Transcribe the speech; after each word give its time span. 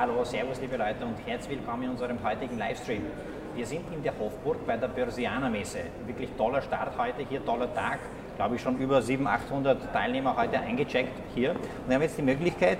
Hallo, 0.00 0.24
Servus 0.24 0.58
liebe 0.62 0.78
Leute 0.78 1.04
und 1.04 1.14
herzlich 1.26 1.58
willkommen 1.58 1.82
in 1.82 1.90
unserem 1.90 2.24
heutigen 2.24 2.56
Livestream. 2.56 3.02
Wir 3.54 3.66
sind 3.66 3.82
in 3.92 4.02
der 4.02 4.18
Hofburg 4.18 4.66
bei 4.66 4.78
der 4.78 4.88
Börsianer 4.88 5.50
Messe. 5.50 5.80
Wirklich 6.06 6.30
toller 6.38 6.62
Start 6.62 6.96
heute 6.96 7.22
hier, 7.28 7.44
toller 7.44 7.74
Tag. 7.74 7.98
Glaube 8.36 8.56
ich 8.56 8.62
schon 8.62 8.78
über 8.78 9.02
700, 9.02 9.42
800 9.42 9.92
Teilnehmer 9.92 10.34
heute 10.38 10.58
eingecheckt 10.58 11.12
hier. 11.34 11.50
Und 11.50 11.60
wir 11.86 11.96
haben 11.96 12.02
jetzt 12.02 12.16
die 12.16 12.22
Möglichkeit, 12.22 12.78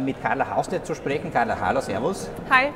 mit 0.00 0.20
Carla 0.22 0.54
Haustedt 0.54 0.86
zu 0.86 0.94
sprechen. 0.94 1.32
Carla, 1.32 1.58
hallo, 1.60 1.80
servus. 1.80 2.28
Hi. 2.50 2.68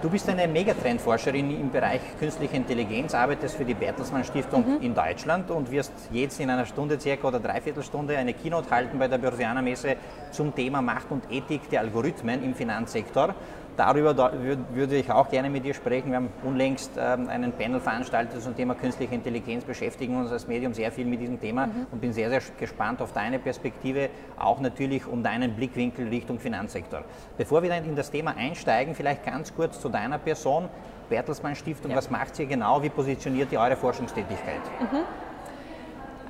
Du 0.00 0.08
bist 0.08 0.28
eine 0.28 0.46
Megatrendforscherin 0.46 1.60
im 1.60 1.72
Bereich 1.72 2.00
künstliche 2.20 2.54
Intelligenz, 2.54 3.14
arbeitest 3.14 3.56
für 3.56 3.64
die 3.64 3.74
Bertelsmann 3.74 4.22
Stiftung 4.22 4.76
mhm. 4.76 4.80
in 4.80 4.94
Deutschland 4.94 5.50
und 5.50 5.72
wirst 5.72 5.92
jetzt 6.12 6.38
in 6.38 6.48
einer 6.50 6.66
Stunde 6.66 7.00
circa 7.00 7.26
oder 7.26 7.40
Dreiviertelstunde 7.40 8.16
eine 8.16 8.32
Keynote 8.32 8.70
halten 8.70 8.96
bei 8.96 9.08
der 9.08 9.18
Börsianer 9.18 9.60
Messe 9.60 9.96
zum 10.30 10.54
Thema 10.54 10.82
Macht 10.82 11.10
und 11.10 11.24
Ethik 11.32 11.68
der 11.70 11.80
Algorithmen 11.80 12.44
im 12.44 12.54
Finanzsektor. 12.54 13.34
Darüber 13.78 14.32
würde 14.74 14.96
ich 14.96 15.08
auch 15.08 15.30
gerne 15.30 15.48
mit 15.48 15.64
dir 15.64 15.72
sprechen. 15.72 16.10
Wir 16.10 16.16
haben 16.16 16.30
unlängst 16.42 16.90
ähm, 16.98 17.28
einen 17.28 17.52
Panel 17.52 17.78
veranstaltet 17.78 18.42
zum 18.42 18.56
Thema 18.56 18.74
künstliche 18.74 19.14
Intelligenz, 19.14 19.62
beschäftigen 19.62 20.16
uns 20.16 20.32
als 20.32 20.48
Medium 20.48 20.74
sehr 20.74 20.90
viel 20.90 21.06
mit 21.06 21.20
diesem 21.20 21.40
Thema 21.40 21.68
mhm. 21.68 21.86
und 21.92 22.00
bin 22.00 22.12
sehr, 22.12 22.28
sehr 22.28 22.42
gespannt 22.58 23.00
auf 23.00 23.12
deine 23.12 23.38
Perspektive, 23.38 24.10
auch 24.36 24.58
natürlich 24.58 25.06
um 25.06 25.22
deinen 25.22 25.54
Blickwinkel 25.54 26.08
Richtung 26.08 26.40
Finanzsektor. 26.40 27.04
Bevor 27.36 27.62
wir 27.62 27.70
dann 27.70 27.84
in 27.84 27.94
das 27.94 28.10
Thema 28.10 28.34
einsteigen, 28.36 28.96
vielleicht 28.96 29.24
ganz 29.24 29.54
kurz 29.54 29.80
zu 29.80 29.88
deiner 29.88 30.18
Person. 30.18 30.68
Bertelsmann 31.08 31.54
Stiftung, 31.54 31.92
ja. 31.92 31.96
was 31.96 32.10
macht 32.10 32.34
sie 32.34 32.46
genau? 32.46 32.82
Wie 32.82 32.90
positioniert 32.90 33.52
ihr 33.52 33.60
eure 33.60 33.76
Forschungstätigkeit? 33.76 34.60
Mhm. 34.80 35.04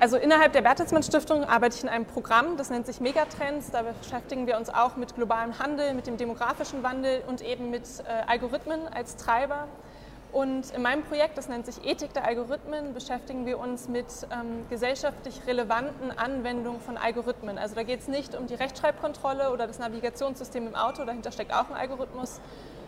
Also 0.01 0.15
innerhalb 0.15 0.53
der 0.53 0.61
Bertelsmann 0.61 1.03
Stiftung 1.03 1.43
arbeite 1.43 1.75
ich 1.75 1.83
in 1.83 1.89
einem 1.89 2.05
Programm, 2.05 2.55
das 2.55 2.69
nennt 2.69 2.85
sich 2.85 3.01
Megatrends. 3.01 3.69
Da 3.71 3.81
beschäftigen 3.81 4.47
wir 4.47 4.55
uns 4.55 4.69
auch 4.69 4.95
mit 4.95 5.13
globalem 5.15 5.59
Handel, 5.59 5.93
mit 5.93 6.07
dem 6.07 6.15
demografischen 6.15 6.83
Wandel 6.83 7.21
und 7.27 7.41
eben 7.41 7.69
mit 7.69 7.83
äh, 7.83 8.29
Algorithmen 8.31 8.87
als 8.87 9.17
Treiber. 9.17 9.67
Und 10.31 10.71
in 10.73 10.83
meinem 10.83 11.03
Projekt, 11.03 11.37
das 11.37 11.49
nennt 11.49 11.65
sich 11.65 11.85
Ethik 11.85 12.13
der 12.13 12.25
Algorithmen, 12.25 12.93
beschäftigen 12.93 13.45
wir 13.45 13.59
uns 13.59 13.89
mit 13.89 14.05
ähm, 14.31 14.65
gesellschaftlich 14.69 15.41
relevanten 15.47 16.17
Anwendungen 16.17 16.79
von 16.79 16.95
Algorithmen. 16.95 17.57
Also 17.57 17.75
da 17.75 17.83
geht 17.83 17.99
es 17.99 18.07
nicht 18.07 18.35
um 18.35 18.47
die 18.47 18.55
Rechtschreibkontrolle 18.55 19.51
oder 19.51 19.67
das 19.67 19.79
Navigationssystem 19.79 20.65
im 20.65 20.75
Auto, 20.75 21.03
dahinter 21.03 21.33
steckt 21.33 21.53
auch 21.53 21.69
ein 21.69 21.75
Algorithmus, 21.75 22.39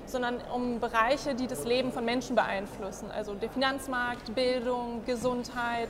sondern 0.05 0.37
um 0.53 0.79
Bereiche, 0.79 1.35
die 1.35 1.47
das 1.47 1.65
Leben 1.65 1.91
von 1.91 2.05
Menschen 2.05 2.37
beeinflussen. 2.37 3.11
Also 3.11 3.33
der 3.33 3.49
Finanzmarkt, 3.49 4.33
Bildung, 4.33 5.01
Gesundheit, 5.05 5.89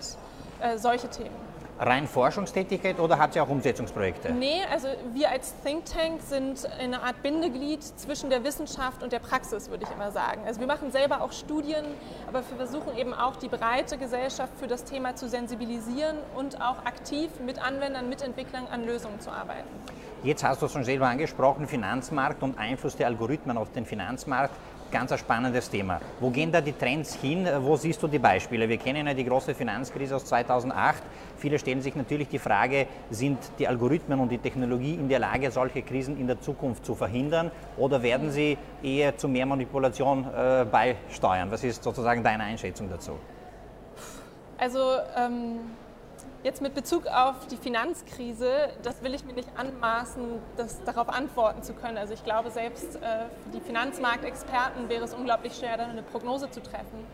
äh, 0.61 0.77
solche 0.77 1.09
Themen. 1.09 1.35
Rein 1.79 2.07
Forschungstätigkeit 2.07 2.99
oder 2.99 3.17
hat 3.17 3.33
sie 3.33 3.39
auch 3.39 3.49
Umsetzungsprojekte? 3.49 4.31
Nee, 4.33 4.61
also 4.71 4.87
wir 5.15 5.31
als 5.31 5.55
Think 5.65 5.85
Tank 5.85 6.21
sind 6.21 6.69
eine 6.79 7.01
Art 7.01 7.23
Bindeglied 7.23 7.81
zwischen 7.83 8.29
der 8.29 8.43
Wissenschaft 8.43 9.01
und 9.01 9.11
der 9.11 9.17
Praxis, 9.17 9.71
würde 9.71 9.85
ich 9.85 9.91
immer 9.91 10.11
sagen. 10.11 10.41
Also 10.45 10.59
wir 10.59 10.67
machen 10.67 10.91
selber 10.91 11.21
auch 11.21 11.31
Studien, 11.31 11.83
aber 12.27 12.43
wir 12.47 12.57
versuchen 12.57 12.95
eben 12.95 13.15
auch 13.15 13.35
die 13.35 13.47
breite 13.47 13.97
Gesellschaft 13.97 14.53
für 14.59 14.67
das 14.67 14.83
Thema 14.83 15.15
zu 15.15 15.27
sensibilisieren 15.27 16.17
und 16.35 16.61
auch 16.61 16.85
aktiv 16.85 17.31
mit 17.43 17.57
Anwendern, 17.59 18.09
mit 18.09 18.21
Entwicklern 18.21 18.67
an 18.71 18.85
Lösungen 18.85 19.19
zu 19.19 19.31
arbeiten. 19.31 19.69
Jetzt 20.23 20.43
hast 20.43 20.61
du 20.61 20.67
es 20.67 20.71
schon 20.71 20.83
selber 20.83 21.07
angesprochen, 21.07 21.67
Finanzmarkt 21.67 22.43
und 22.43 22.57
Einfluss 22.59 22.95
der 22.95 23.07
Algorithmen 23.07 23.57
auf 23.57 23.71
den 23.71 23.87
Finanzmarkt 23.87 24.53
ganz 24.91 25.11
ein 25.11 25.17
spannendes 25.17 25.69
Thema. 25.69 25.99
Wo 26.19 26.29
gehen 26.29 26.51
da 26.51 26.61
die 26.61 26.73
Trends 26.73 27.15
hin? 27.15 27.47
Wo 27.61 27.75
siehst 27.75 28.03
du 28.03 28.07
die 28.07 28.19
Beispiele? 28.19 28.69
Wir 28.69 28.77
kennen 28.77 29.07
ja 29.07 29.13
die 29.13 29.23
große 29.23 29.55
Finanzkrise 29.55 30.15
aus 30.15 30.25
2008. 30.25 31.01
Viele 31.37 31.57
stellen 31.57 31.81
sich 31.81 31.95
natürlich 31.95 32.27
die 32.27 32.37
Frage, 32.37 32.85
sind 33.09 33.39
die 33.57 33.67
Algorithmen 33.67 34.19
und 34.19 34.29
die 34.29 34.37
Technologie 34.37 34.93
in 34.93 35.09
der 35.09 35.19
Lage, 35.19 35.49
solche 35.49 35.81
Krisen 35.81 36.19
in 36.19 36.27
der 36.27 36.39
Zukunft 36.39 36.85
zu 36.85 36.93
verhindern 36.93 37.49
oder 37.77 38.03
werden 38.03 38.29
sie 38.29 38.57
eher 38.83 39.17
zu 39.17 39.27
mehr 39.27 39.45
Manipulation 39.45 40.27
äh, 40.35 40.65
beisteuern? 40.65 41.49
Was 41.49 41.63
ist 41.63 41.83
sozusagen 41.83 42.23
deine 42.23 42.43
Einschätzung 42.43 42.89
dazu? 42.89 43.13
Also 44.59 44.79
ähm 45.17 45.61
Jetzt 46.43 46.59
mit 46.59 46.73
Bezug 46.73 47.05
auf 47.05 47.45
die 47.51 47.55
Finanzkrise, 47.55 48.69
das 48.81 49.03
will 49.03 49.13
ich 49.13 49.23
mir 49.23 49.33
nicht 49.33 49.49
anmaßen, 49.55 50.39
das, 50.57 50.83
darauf 50.83 51.07
antworten 51.09 51.61
zu 51.61 51.73
können. 51.73 51.99
Also 51.99 52.15
ich 52.15 52.23
glaube, 52.23 52.49
selbst 52.49 52.95
äh, 52.95 52.99
für 53.43 53.49
die 53.53 53.59
Finanzmarktexperten 53.59 54.89
wäre 54.89 55.03
es 55.03 55.13
unglaublich 55.13 55.55
schwer, 55.55 55.77
dann 55.77 55.91
eine 55.91 56.01
Prognose 56.01 56.49
zu 56.49 56.63
treffen. 56.63 57.05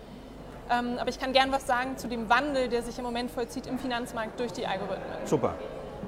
Ähm, 0.70 0.98
aber 0.98 1.10
ich 1.10 1.20
kann 1.20 1.34
gern 1.34 1.52
was 1.52 1.68
sagen 1.68 1.98
zu 1.98 2.08
dem 2.08 2.30
Wandel, 2.30 2.70
der 2.70 2.84
sich 2.84 2.98
im 2.98 3.04
Moment 3.04 3.30
vollzieht 3.30 3.68
im 3.68 3.80
Finanzmarkt 3.80 4.40
durch 4.40 4.54
die 4.54 4.66
Algorithmen. 4.66 5.26
Super. 5.26 5.56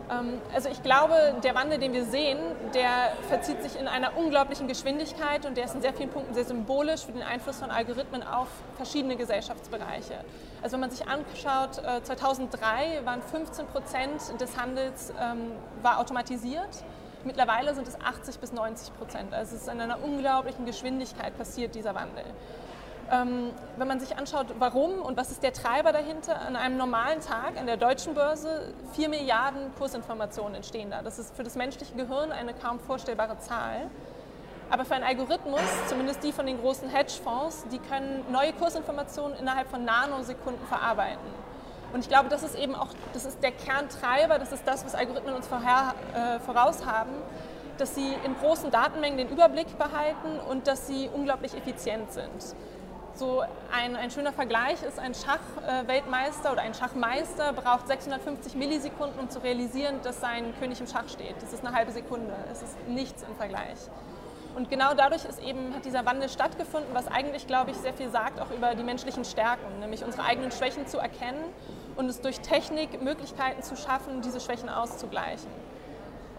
Ähm, 0.10 0.42
also 0.54 0.70
ich 0.70 0.82
glaube, 0.84 1.14
der 1.44 1.56
Wandel, 1.56 1.80
den 1.80 1.94
wir 1.94 2.06
sehen, 2.06 2.38
der 2.74 3.14
verzieht 3.28 3.62
sich 3.62 3.80
in 3.80 3.88
einer 3.88 4.18
unglaublichen 4.18 4.68
Geschwindigkeit 4.68 5.46
und 5.46 5.58
der 5.58 5.66
ist 5.66 5.76
in 5.76 5.82
sehr 5.82 5.94
vielen 5.94 6.10
Punkten 6.10 6.34
sehr 6.34 6.46
symbolisch 6.46 7.06
für 7.06 7.12
den 7.12 7.24
Einfluss 7.24 7.58
von 7.60 7.72
Algorithmen 7.72 8.24
auf 8.24 8.48
verschiedene 8.76 9.16
Gesellschaftsbereiche. 9.16 10.16
Also 10.62 10.74
wenn 10.74 10.82
man 10.82 10.92
sich 10.92 11.08
anschaut, 11.08 11.82
2003 12.04 12.98
äh, 12.98 13.06
waren 13.06 13.22
15 13.22 13.68
Prozent 13.68 14.42
des 14.42 14.58
Handels 14.58 15.14
ähm, 15.20 15.52
war 15.82 16.00
automatisiert. 16.00 16.84
Mittlerweile 17.26 17.76
sind 17.76 17.88
es 17.88 18.00
80 18.00 18.40
bis 18.40 18.54
90 18.54 18.96
Prozent. 18.98 19.34
Also 19.34 19.56
es 19.56 19.64
ist 19.64 19.68
in 19.68 19.82
einer 19.82 20.02
unglaublichen 20.02 20.66
Geschwindigkeit 20.66 21.38
passiert 21.38 21.76
dieser 21.76 21.94
Wandel. 21.94 22.24
Ähm, 23.12 23.52
wenn 23.78 23.88
man 23.88 24.00
sich 24.00 24.18
anschaut, 24.18 24.48
warum 24.60 25.02
und 25.02 25.18
was 25.18 25.32
ist 25.32 25.42
der 25.42 25.52
Treiber 25.52 25.92
dahinter, 25.92 26.42
an 26.42 26.56
einem 26.56 26.78
normalen 26.78 27.22
Tag 27.22 27.58
an 27.60 27.66
der 27.66 27.78
deutschen 27.78 28.14
Börse 28.14 28.72
4 28.94 29.10
Milliarden 29.10 29.74
Kursinformationen 29.80 30.56
entstehen 30.56 30.92
da. 30.92 31.02
Das 31.02 31.18
ist 31.18 31.36
für 31.36 31.44
das 31.44 31.56
menschliche 31.56 31.96
Gehirn 31.96 32.32
eine 32.32 32.54
kaum 32.54 32.80
vorstellbare 32.80 33.40
Zahl. 33.40 33.90
Aber 34.70 34.86
für 34.86 34.94
einen 34.94 35.04
Algorithmus, 35.04 35.62
zumindest 35.88 36.24
die 36.24 36.32
von 36.32 36.46
den 36.46 36.60
großen 36.60 36.88
Hedgefonds, 36.90 37.66
die 37.72 37.80
können 37.80 38.24
neue 38.32 38.54
Kursinformationen 38.54 39.40
innerhalb 39.40 39.68
von 39.70 39.84
Nanosekunden 39.84 40.64
verarbeiten. 40.68 41.50
Und 41.92 42.02
ich 42.02 42.10
glaube, 42.10 42.30
das 42.30 42.44
ist 42.44 42.56
eben 42.56 42.76
auch, 42.76 42.90
das 43.14 43.26
ist 43.26 43.42
der 43.42 43.52
Kerntreiber, 43.52 44.38
das 44.38 44.52
ist 44.52 44.68
das, 44.68 44.86
was 44.86 44.94
Algorithmen 44.94 45.34
uns 45.34 45.48
vorher, 45.48 45.96
äh, 46.14 46.40
voraus 46.40 46.86
haben, 46.86 47.10
dass 47.80 47.96
sie 47.96 48.14
in 48.24 48.38
großen 48.38 48.70
Datenmengen 48.70 49.18
den 49.18 49.30
Überblick 49.30 49.76
behalten 49.80 50.40
und 50.48 50.68
dass 50.68 50.86
sie 50.86 51.10
unglaublich 51.12 51.56
effizient 51.56 52.12
sind. 52.12 52.56
So 53.20 53.44
ein, 53.70 53.98
ein 53.98 54.12
schöner 54.12 54.32
Vergleich 54.32 54.82
ist, 54.82 54.98
ein 54.98 55.14
Schachweltmeister 55.14 56.54
oder 56.54 56.62
ein 56.62 56.74
Schachmeister 56.74 57.52
braucht 57.52 57.86
650 57.88 58.56
Millisekunden, 58.56 59.20
um 59.20 59.30
zu 59.30 59.44
realisieren, 59.44 60.00
dass 60.04 60.22
sein 60.22 60.58
König 60.58 60.80
im 60.80 60.88
Schach 60.88 61.10
steht. 61.10 61.36
Das 61.42 61.52
ist 61.52 61.66
eine 61.66 61.76
halbe 61.76 61.92
Sekunde, 61.92 62.34
es 62.50 62.62
ist 62.62 62.78
nichts 62.88 63.24
im 63.24 63.36
Vergleich. 63.36 63.78
Und 64.56 64.70
genau 64.70 64.94
dadurch 64.94 65.26
ist 65.26 65.44
eben, 65.44 65.76
hat 65.76 65.84
dieser 65.84 66.06
Wandel 66.06 66.30
stattgefunden, 66.30 66.94
was 66.94 67.10
eigentlich, 67.10 67.46
glaube 67.46 67.72
ich, 67.72 67.78
sehr 67.78 67.94
viel 67.94 68.10
sagt 68.10 68.40
auch 68.40 68.52
über 68.52 68.74
die 68.74 68.84
menschlichen 68.84 69.26
Stärken, 69.26 69.80
nämlich 69.82 70.06
unsere 70.06 70.24
eigenen 70.24 70.54
Schwächen 70.54 70.88
zu 70.88 70.98
erkennen 70.98 71.44
und 71.98 72.08
es 72.08 72.22
durch 72.22 72.40
Technik 72.40 73.02
Möglichkeiten 73.02 73.62
zu 73.64 73.76
schaffen, 73.76 74.22
diese 74.22 74.40
Schwächen 74.40 74.70
auszugleichen. 74.70 75.50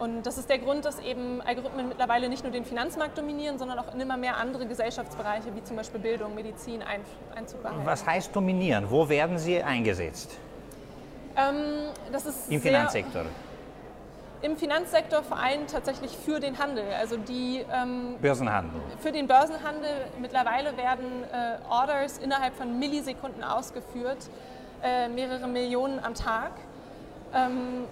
Und 0.01 0.25
das 0.25 0.39
ist 0.39 0.49
der 0.49 0.59
Grund, 0.59 0.87
dass 0.87 0.99
eben 0.99 1.43
Algorithmen 1.43 1.87
mittlerweile 1.87 2.31
nicht 2.31 2.43
nur 2.43 2.51
den 2.51 2.65
Finanzmarkt 2.65 3.19
dominieren, 3.19 3.59
sondern 3.59 3.79
auch 3.79 3.93
in 3.93 4.01
immer 4.01 4.17
mehr 4.17 4.39
andere 4.39 4.67
Gesellschaftsbereiche, 4.67 5.55
wie 5.55 5.63
zum 5.63 5.77
Beispiel 5.77 6.01
Bildung, 6.01 6.35
Medizin, 6.35 6.83
Einzug 7.35 7.63
behalten. 7.63 7.85
Was 7.85 8.07
heißt 8.07 8.35
dominieren? 8.35 8.91
Wo 8.91 9.07
werden 9.11 9.39
sie 9.39 9.63
eingesetzt? 9.63 10.39
Ähm, 11.37 11.91
das 12.11 12.25
ist 12.25 12.51
Im 12.51 12.63
Finanzsektor? 12.63 13.27
Im 14.41 14.57
Finanzsektor 14.57 15.23
vor 15.23 15.37
allem 15.37 15.67
tatsächlich 15.67 16.17
für 16.17 16.41
den 16.41 16.59
Handel, 16.59 16.85
also 16.99 17.19
die 17.19 17.63
ähm, 17.71 18.17
Börsenhandel. 18.23 18.81
Für 19.01 19.13
den 19.13 19.27
Börsenhandel 19.27 19.91
mittlerweile 20.19 20.75
werden 20.79 21.25
äh, 21.31 21.59
Orders 21.71 22.17
innerhalb 22.17 22.55
von 22.55 22.79
Millisekunden 22.79 23.45
ausgeführt, 23.45 24.31
äh, 24.83 25.11
mehrere 25.11 25.47
Millionen 25.47 26.03
am 26.03 26.15
Tag. 26.15 26.53
Ähm, 27.35 27.85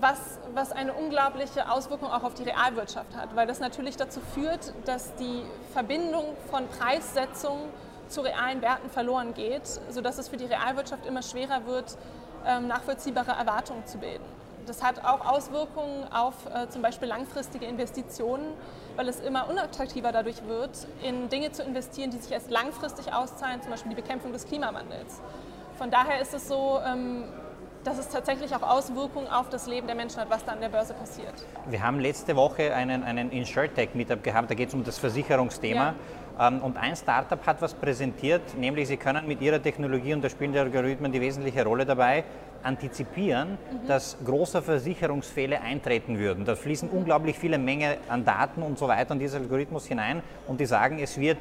was, 0.00 0.38
was 0.54 0.72
eine 0.72 0.92
unglaubliche 0.92 1.70
Auswirkung 1.70 2.10
auch 2.10 2.22
auf 2.22 2.34
die 2.34 2.42
Realwirtschaft 2.44 3.16
hat, 3.16 3.34
weil 3.34 3.46
das 3.46 3.60
natürlich 3.60 3.96
dazu 3.96 4.20
führt, 4.34 4.72
dass 4.84 5.14
die 5.16 5.42
Verbindung 5.72 6.24
von 6.50 6.66
Preissetzung 6.68 7.58
zu 8.08 8.20
realen 8.20 8.62
Werten 8.62 8.90
verloren 8.90 9.34
geht, 9.34 9.66
sodass 9.90 10.18
es 10.18 10.28
für 10.28 10.36
die 10.36 10.44
Realwirtschaft 10.44 11.06
immer 11.06 11.22
schwerer 11.22 11.66
wird, 11.66 11.96
ähm, 12.46 12.68
nachvollziehbare 12.68 13.32
Erwartungen 13.32 13.84
zu 13.86 13.98
bilden. 13.98 14.24
Das 14.66 14.82
hat 14.82 15.04
auch 15.04 15.24
Auswirkungen 15.24 16.12
auf 16.12 16.34
äh, 16.52 16.68
zum 16.68 16.82
Beispiel 16.82 17.08
langfristige 17.08 17.66
Investitionen, 17.66 18.52
weil 18.96 19.08
es 19.08 19.20
immer 19.20 19.48
unattraktiver 19.48 20.10
dadurch 20.10 20.44
wird, 20.46 20.70
in 21.02 21.28
Dinge 21.28 21.52
zu 21.52 21.62
investieren, 21.62 22.10
die 22.10 22.18
sich 22.18 22.32
erst 22.32 22.50
langfristig 22.50 23.12
auszahlen, 23.12 23.62
zum 23.62 23.70
Beispiel 23.70 23.90
die 23.90 24.00
Bekämpfung 24.00 24.32
des 24.32 24.44
Klimawandels. 24.46 25.20
Von 25.78 25.90
daher 25.90 26.20
ist 26.20 26.34
es 26.34 26.48
so, 26.48 26.80
ähm, 26.84 27.24
dass 27.86 27.98
es 27.98 28.08
tatsächlich 28.08 28.54
auch 28.54 28.62
Auswirkungen 28.62 29.28
auf 29.28 29.48
das 29.48 29.68
Leben 29.68 29.86
der 29.86 29.94
Menschen 29.94 30.20
hat, 30.20 30.28
was 30.28 30.44
da 30.44 30.52
an 30.52 30.60
der 30.60 30.68
Börse 30.68 30.92
passiert. 30.92 31.34
Wir 31.68 31.82
haben 31.82 32.00
letzte 32.00 32.34
Woche 32.34 32.74
einen, 32.74 33.04
einen 33.04 33.30
InsurTech-Meetup 33.30 34.24
gehabt, 34.24 34.50
da 34.50 34.54
geht 34.54 34.68
es 34.68 34.74
um 34.74 34.82
das 34.82 34.98
Versicherungsthema. 34.98 35.94
Ja. 36.38 36.48
Ähm, 36.48 36.62
und 36.62 36.76
ein 36.76 36.96
Startup 36.96 37.46
hat 37.46 37.62
was 37.62 37.74
präsentiert, 37.74 38.42
nämlich 38.58 38.88
sie 38.88 38.96
können 38.96 39.26
mit 39.28 39.40
ihrer 39.40 39.62
Technologie, 39.62 40.14
und 40.14 40.22
da 40.22 40.28
spielen 40.28 40.52
die 40.52 40.58
Algorithmen 40.58 41.12
die 41.12 41.20
wesentliche 41.20 41.64
Rolle 41.64 41.86
dabei, 41.86 42.24
antizipieren, 42.62 43.52
mhm. 43.52 43.86
dass 43.86 44.16
große 44.24 44.60
Versicherungsfälle 44.60 45.60
eintreten 45.60 46.18
würden. 46.18 46.44
Da 46.44 46.56
fließen 46.56 46.90
unglaublich 46.90 47.38
viele 47.38 47.58
Menge 47.58 47.98
an 48.08 48.24
Daten 48.24 48.62
und 48.62 48.78
so 48.78 48.88
weiter 48.88 49.14
in 49.14 49.20
diesen 49.20 49.42
Algorithmus 49.42 49.86
hinein 49.86 50.22
und 50.48 50.58
die 50.58 50.66
sagen, 50.66 50.98
es 50.98 51.18
wird 51.18 51.38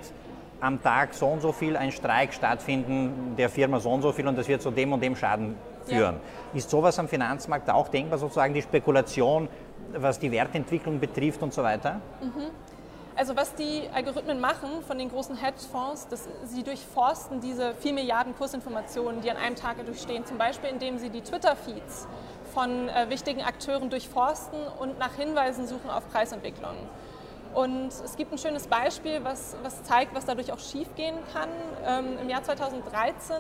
am 0.61 0.81
Tag 0.81 1.13
so 1.13 1.27
und 1.27 1.41
so 1.41 1.51
viel 1.51 1.77
ein 1.77 1.91
Streik 1.91 2.33
stattfinden, 2.33 3.35
der 3.37 3.49
Firma 3.49 3.79
so 3.79 3.91
und 3.91 4.01
so 4.01 4.11
viel 4.11 4.27
und 4.27 4.37
das 4.37 4.47
wird 4.47 4.61
zu 4.61 4.71
dem 4.71 4.93
und 4.93 5.01
dem 5.01 5.15
Schaden 5.15 5.55
führen. 5.85 6.15
Ja. 6.15 6.57
Ist 6.57 6.69
sowas 6.69 6.97
am 6.99 7.07
Finanzmarkt 7.07 7.69
auch 7.69 7.89
denkbar, 7.89 8.17
sozusagen 8.17 8.53
die 8.53 8.61
Spekulation, 8.61 9.49
was 9.93 10.19
die 10.19 10.31
Wertentwicklung 10.31 10.99
betrifft 10.99 11.41
und 11.43 11.53
so 11.53 11.63
weiter? 11.63 12.01
Mhm. 12.21 12.51
Also 13.17 13.37
was 13.37 13.55
die 13.55 13.83
Algorithmen 13.93 14.41
machen 14.41 14.81
von 14.85 14.97
den 14.97 15.09
großen 15.09 15.37
Hedgefonds, 15.37 16.09
dass 16.09 16.27
sie 16.43 16.63
durchforsten 16.63 17.39
diese 17.39 17.73
4 17.75 17.93
Milliarden 17.93 18.35
Kursinformationen, 18.35 19.21
die 19.21 19.31
an 19.31 19.37
einem 19.37 19.55
Tag 19.55 19.83
durchstehen, 19.85 20.25
zum 20.25 20.37
Beispiel 20.37 20.69
indem 20.69 20.97
sie 20.97 21.09
die 21.09 21.21
Twitter-Feeds 21.21 22.07
von 22.53 22.89
äh, 22.89 23.09
wichtigen 23.09 23.41
Akteuren 23.41 23.89
durchforsten 23.89 24.59
und 24.79 24.99
nach 24.99 25.15
Hinweisen 25.15 25.65
suchen 25.65 25.89
auf 25.89 26.09
Preisentwicklungen. 26.09 26.89
Und 27.55 27.87
es 27.87 28.15
gibt 28.17 28.31
ein 28.31 28.37
schönes 28.37 28.67
Beispiel, 28.67 29.23
was, 29.23 29.55
was 29.63 29.83
zeigt, 29.83 30.13
was 30.13 30.25
dadurch 30.25 30.51
auch 30.51 30.59
schiefgehen 30.59 31.15
kann. 31.33 31.49
Ähm, 31.85 32.19
Im 32.21 32.29
Jahr 32.29 32.43
2013 32.43 33.37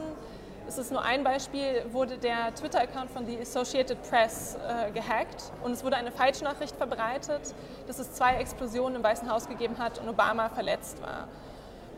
es 0.67 0.79
ist 0.79 0.91
nur 0.91 1.03
ein 1.03 1.23
Beispiel, 1.23 1.85
wurde 1.91 2.17
der 2.17 2.53
Twitter-Account 2.55 3.11
von 3.11 3.25
The 3.27 3.39
Associated 3.39 4.01
Press 4.09 4.57
äh, 4.67 4.91
gehackt 4.91 5.51
und 5.63 5.73
es 5.73 5.83
wurde 5.83 5.95
eine 5.95 6.11
Falschnachricht 6.11 6.75
verbreitet, 6.75 7.53
dass 7.85 7.99
es 7.99 8.13
zwei 8.13 8.37
Explosionen 8.37 8.95
im 8.95 9.03
Weißen 9.03 9.29
Haus 9.29 9.47
gegeben 9.47 9.77
hat 9.77 9.99
und 9.99 10.09
Obama 10.09 10.49
verletzt 10.49 10.97
war. 11.03 11.27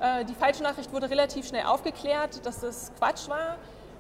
Äh, 0.02 0.26
die 0.26 0.34
Falschnachricht 0.34 0.92
wurde 0.92 1.10
relativ 1.10 1.48
schnell 1.48 1.66
aufgeklärt, 1.66 2.46
dass 2.46 2.60
das 2.60 2.92
Quatsch 2.98 3.30
war, 3.30 3.56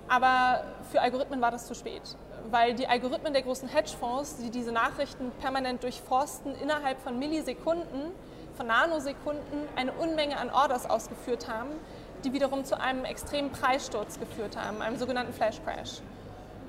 aber 0.07 0.63
für 0.92 1.01
Algorithmen 1.01 1.42
war 1.42 1.51
das 1.51 1.68
zu 1.68 1.75
spät, 1.75 2.01
weil 2.50 2.74
die 2.74 2.88
Algorithmen 2.88 3.33
der 3.33 3.42
großen 3.42 3.68
Hedgefonds, 3.68 4.38
die 4.38 4.50
diese 4.50 4.71
Nachrichten 4.71 5.31
permanent 5.42 5.83
durchforsten, 5.83 6.56
innerhalb 6.56 7.00
von 7.00 7.19
Millisekunden, 7.19 8.12
von 8.56 8.68
Nanosekunden 8.68 9.68
eine 9.75 9.92
Unmenge 9.94 10.38
an 10.38 10.50
Orders 10.50 10.89
ausgeführt 10.89 11.48
haben, 11.48 11.69
die 12.24 12.33
wiederum 12.33 12.65
zu 12.65 12.80
einem 12.80 13.06
extremen 13.06 13.51
Preissturz 13.51 14.19
geführt 14.19 14.57
haben, 14.57 14.81
einem 14.81 14.98
sogenannten 14.98 15.33
Flash 15.33 15.62
Crash. 15.63 16.01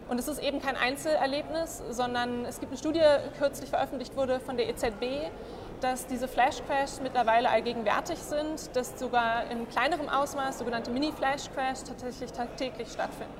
Und 0.08 0.18
es 0.18 0.26
ist 0.26 0.42
eben 0.42 0.60
kein 0.60 0.76
Einzelerlebnis, 0.76 1.82
sondern 1.90 2.44
es 2.46 2.60
gibt 2.60 2.72
eine 2.72 2.78
Studie, 2.78 3.00
die 3.00 3.38
kürzlich 3.38 3.68
veröffentlicht 3.68 4.16
wurde 4.16 4.40
von 4.40 4.56
der 4.56 4.68
EZB, 4.68 5.30
dass 5.80 6.06
diese 6.06 6.28
Flash 6.28 6.62
Crashs 6.66 7.00
mittlerweile 7.02 7.50
allgegenwärtig 7.50 8.18
sind, 8.18 8.74
dass 8.74 8.98
sogar 8.98 9.50
in 9.50 9.68
kleinerem 9.68 10.08
Ausmaß 10.08 10.58
sogenannte 10.58 10.90
Mini-Flash 10.90 11.50
Crashs 11.54 11.84
tatsächlich 11.84 12.32
tagtäglich 12.32 12.88
stattfinden. 12.88 13.32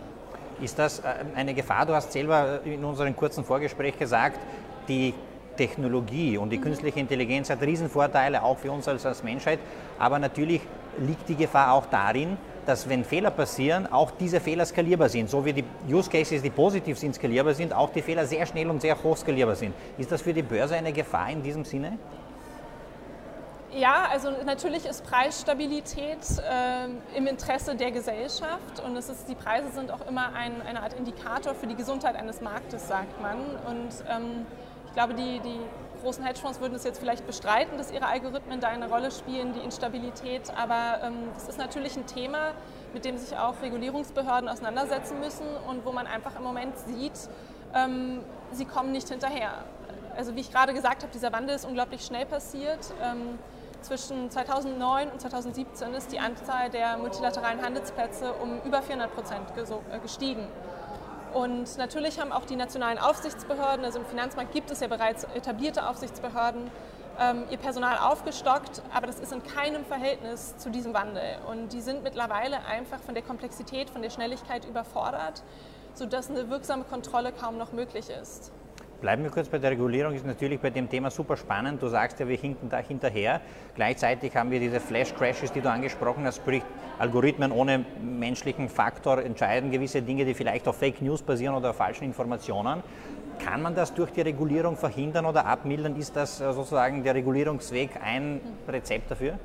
Ist 0.61 0.79
das 0.79 1.01
äh, 1.01 1.15
eine 1.35 1.55
Gefahr? 1.55 1.87
Du 1.87 1.95
hast 1.95 2.13
selber 2.13 2.61
in 2.65 2.85
unserem 2.85 3.15
kurzen 3.15 3.45
Vorgespräch 3.45 3.99
gesagt, 3.99 4.41
die 4.89 5.15
Technologie 5.57 6.39
und 6.39 6.51
die 6.51 6.59
mhm. 6.59 6.63
künstliche 6.63 7.01
Intelligenz 7.01 7.51
hat 7.51 7.61
Riesenvorteile 7.61 8.43
auch 8.43 8.59
für 8.59 8.71
uns 8.71 8.89
als, 8.89 9.05
als 9.05 9.23
Menschheit, 9.23 9.59
aber 9.99 10.19
natürlich 10.19 10.63
liegt 10.99 11.29
die 11.29 11.35
Gefahr 11.35 11.73
auch 11.73 11.87
darin, 11.87 12.37
dass 12.67 12.89
wenn 12.89 13.05
Fehler 13.05 13.31
passieren, 13.31 13.91
auch 13.91 14.11
diese 14.11 14.41
Fehler 14.41 14.67
skalierbar 14.67 15.09
sind. 15.09 15.31
So 15.31 15.45
wie 15.45 15.55
die 15.55 15.65
Use 15.89 16.11
Cases, 16.11 16.43
die 16.43 16.51
positiv 16.51 16.99
sind, 16.99 17.15
skalierbar 17.15 17.55
sind, 17.55 17.73
auch 17.73 17.91
die 17.91 18.03
Fehler 18.03 18.27
sehr 18.27 18.45
schnell 18.47 18.69
und 18.69 18.83
sehr 18.83 19.03
hoch 19.03 19.17
skalierbar 19.17 19.57
sind. 19.57 19.75
Ist 19.97 20.13
das 20.13 20.21
für 20.23 20.35
die 20.35 20.43
Börse 20.43 20.77
eine 20.77 20.93
Gefahr 20.93 21.31
in 21.31 21.43
diesem 21.43 21.65
Sinne? 21.65 21.99
Ja, 23.77 24.09
also 24.11 24.31
natürlich 24.47 24.87
ist 24.87 25.05
Preisstabilität 25.05 26.19
äh, 26.39 27.17
im 27.17 27.27
Interesse 27.27 27.77
der 27.77 27.91
Gesellschaft 27.91 28.81
und 28.85 28.97
es 28.97 29.11
ist, 29.11 29.29
die 29.29 29.35
Preise 29.35 29.71
sind 29.71 29.91
auch 29.91 30.07
immer 30.09 30.33
ein, 30.33 30.63
eine 30.63 30.83
Art 30.83 30.95
Indikator 30.95 31.55
für 31.55 31.67
die 31.67 31.75
Gesundheit 31.75 32.17
eines 32.17 32.41
Marktes, 32.41 32.89
sagt 32.89 33.21
man. 33.21 33.39
Und 33.67 33.91
ähm, 34.09 34.47
ich 34.87 34.95
glaube, 34.95 35.13
die, 35.13 35.41
die 35.41 35.61
großen 36.03 36.25
Hedgefonds 36.25 36.61
würden 36.61 36.75
es 36.77 36.85
jetzt 36.85 36.99
vielleicht 36.99 37.27
bestreiten, 37.27 37.77
dass 37.77 37.91
ihre 37.91 38.07
Algorithmen 38.07 38.59
da 38.59 38.69
eine 38.69 38.89
Rolle 38.89 39.11
spielen, 39.11 39.53
die 39.53 39.61
Instabilität. 39.61 40.51
Aber 40.57 41.03
ähm, 41.03 41.29
das 41.35 41.49
ist 41.49 41.59
natürlich 41.59 41.95
ein 41.97 42.07
Thema, 42.07 42.53
mit 42.95 43.05
dem 43.05 43.19
sich 43.19 43.37
auch 43.37 43.61
Regulierungsbehörden 43.61 44.49
auseinandersetzen 44.49 45.21
müssen 45.21 45.47
und 45.69 45.85
wo 45.85 45.93
man 45.93 46.07
einfach 46.07 46.37
im 46.37 46.43
Moment 46.43 46.79
sieht, 46.79 47.29
ähm, 47.75 48.21
sie 48.51 48.65
kommen 48.65 48.93
nicht 48.93 49.11
hinterher. 49.11 49.53
Also 50.17 50.35
wie 50.35 50.41
ich 50.41 50.51
gerade 50.51 50.73
gesagt 50.73 51.03
habe, 51.03 51.13
dieser 51.13 51.33
Wandel 51.33 51.55
ist 51.55 51.67
unglaublich 51.67 52.05
schnell 52.05 52.25
passiert. 52.25 52.93
Ähm, 53.03 53.39
zwischen 53.83 54.31
2009 54.31 55.11
und 55.11 55.21
2017 55.21 55.95
ist 55.95 56.13
die 56.13 56.19
Anzahl 56.19 56.71
der 56.71 56.97
multilateralen 56.99 57.63
Handelsplätze 57.63 58.33
um 58.35 58.61
über 58.65 58.83
400 58.83 59.15
Prozent 59.15 59.47
äh, 59.57 59.99
gestiegen. 59.99 60.47
Und 61.35 61.77
natürlich 61.77 62.21
haben 62.21 62.33
auch 62.33 62.47
die 62.47 62.57
nationalen 62.57 62.99
Aufsichtsbehörden, 62.99 63.85
also 63.85 63.99
im 63.99 64.07
Finanzmarkt 64.07 64.53
gibt 64.53 64.71
es 64.71 64.81
ja 64.81 64.89
bereits 64.89 65.25
etablierte 65.35 65.87
Aufsichtsbehörden, 65.89 66.71
ähm, 67.21 67.45
ihr 67.51 67.59
Personal 67.59 67.99
aufgestockt, 67.99 68.83
aber 68.95 69.07
das 69.07 69.21
ist 69.21 69.33
in 69.33 69.43
keinem 69.43 69.85
Verhältnis 69.85 70.57
zu 70.57 70.71
diesem 70.71 70.95
Wandel. 70.95 71.39
Und 71.51 71.73
die 71.73 71.81
sind 71.81 72.03
mittlerweile 72.03 72.65
einfach 72.65 73.01
von 73.01 73.15
der 73.15 73.23
Komplexität, 73.23 73.91
von 73.91 74.03
der 74.03 74.11
Schnelligkeit 74.11 74.65
überfordert, 74.65 75.43
sodass 75.95 76.31
eine 76.31 76.49
wirksame 76.49 76.85
Kontrolle 76.85 77.33
kaum 77.33 77.59
noch 77.59 77.73
möglich 77.73 78.09
ist. 78.09 78.53
Bleiben 79.01 79.23
wir 79.23 79.31
kurz 79.31 79.49
bei 79.49 79.59
der 79.59 79.71
Regulierung, 79.71 80.13
ist 80.13 80.27
natürlich 80.27 80.59
bei 80.59 80.71
dem 80.71 80.91
Thema 80.91 81.13
super 81.13 81.37
spannend. 81.37 81.81
Du 81.81 81.87
sagst 81.87 82.19
ja, 82.19 82.27
wir 82.27 82.37
hinken 82.37 82.69
da 82.69 82.79
hinterher. 82.79 83.41
Gleichzeitig 83.77 84.35
haben 84.35 84.51
wir 84.51 84.59
diese 84.59 84.81
Flash-Crashes, 84.81 85.53
die 85.53 85.61
du 85.61 85.71
angesprochen 85.71 86.27
hast, 86.27 86.39
sprich 86.39 86.63
Algorithmen 86.99 87.53
ohne 87.53 87.85
menschlichen 88.03 88.69
Faktor 88.69 89.23
entscheiden 89.23 89.71
gewisse 89.71 90.03
Dinge, 90.03 90.25
die 90.25 90.35
vielleicht 90.35 90.67
auf 90.67 90.79
Fake 90.79 91.01
News 91.01 91.23
basieren 91.23 91.55
oder 91.55 91.71
auf 91.71 91.77
falschen 91.77 92.05
Informationen. 92.05 92.83
Kann 93.39 93.63
man 93.63 93.77
das 93.77 93.95
durch 93.95 94.11
die 94.11 94.23
Regulierung 94.23 94.77
verhindern 94.77 95.27
oder 95.27 95.47
abmildern? 95.47 95.95
Ist 95.95 96.17
das 96.17 96.41
äh, 96.41 96.53
sozusagen 96.53 97.05
der 97.05 97.15
Regulierungsweg 97.15 97.91
ein 98.03 98.41
Rezept 98.67 99.13
dafür? 99.13 99.39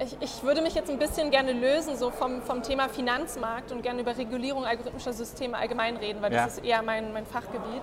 Ich, 0.00 0.16
ich, 0.20 0.42
würde 0.44 0.62
mich 0.62 0.74
jetzt 0.74 0.90
ein 0.90 0.98
bisschen 0.98 1.32
gerne 1.32 1.52
lösen 1.52 1.96
so 1.96 2.10
vom, 2.10 2.40
vom 2.42 2.62
Thema 2.62 2.88
Finanzmarkt 2.88 3.72
und 3.72 3.82
gerne 3.82 4.00
über 4.02 4.16
Regulierung 4.16 4.64
algorithmischer 4.64 5.12
Systeme 5.12 5.56
allgemein 5.56 5.96
reden, 5.96 6.22
weil 6.22 6.32
ja. 6.32 6.44
das 6.44 6.58
ist 6.58 6.64
eher 6.64 6.82
mein, 6.82 7.12
mein 7.12 7.26
Fachgebiet. 7.26 7.82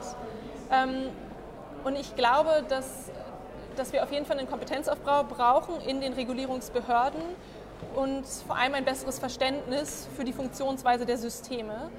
Ähm, 0.71 1.09
und 1.83 1.97
ich 1.97 2.15
glaube, 2.15 2.63
dass, 2.69 3.11
dass 3.75 3.91
wir 3.91 4.01
auf 4.01 4.13
jeden 4.13 4.25
Fall 4.25 4.39
einen 4.39 4.49
Kompetenzaufbau 4.49 5.25
brauchen 5.25 5.81
in 5.81 5.99
den 5.99 6.13
Regulierungsbehörden 6.13 7.21
und 7.95 8.25
vor 8.47 8.55
allem 8.55 8.75
ein 8.75 8.85
besseres 8.85 9.19
Verständnis 9.19 10.07
für 10.15 10.23
die 10.23 10.33
Funktionsweise 10.33 11.05
der 11.05 11.17
Systeme, 11.17 11.91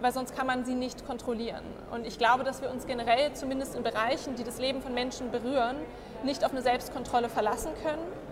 weil 0.00 0.12
sonst 0.12 0.36
kann 0.36 0.46
man 0.46 0.64
sie 0.64 0.76
nicht 0.76 1.04
kontrollieren. 1.04 1.64
Und 1.90 2.06
ich 2.06 2.16
glaube, 2.16 2.44
dass 2.44 2.62
wir 2.62 2.70
uns 2.70 2.86
generell, 2.86 3.32
zumindest 3.32 3.74
in 3.74 3.82
Bereichen, 3.82 4.36
die 4.36 4.44
das 4.44 4.60
Leben 4.60 4.82
von 4.82 4.94
Menschen 4.94 5.32
berühren, 5.32 5.78
nicht 6.22 6.44
auf 6.44 6.52
eine 6.52 6.62
Selbstkontrolle 6.62 7.28
verlassen 7.28 7.72
können 7.82 8.23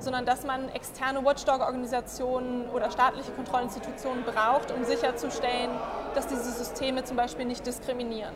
sondern 0.00 0.24
dass 0.24 0.44
man 0.44 0.68
externe 0.70 1.24
Watchdog-Organisationen 1.24 2.68
oder 2.70 2.90
staatliche 2.90 3.32
Kontrollinstitutionen 3.32 4.24
braucht, 4.24 4.70
um 4.70 4.84
sicherzustellen, 4.84 5.70
dass 6.14 6.26
diese 6.26 6.50
Systeme 6.50 7.04
zum 7.04 7.16
Beispiel 7.16 7.44
nicht 7.44 7.66
diskriminieren. 7.66 8.34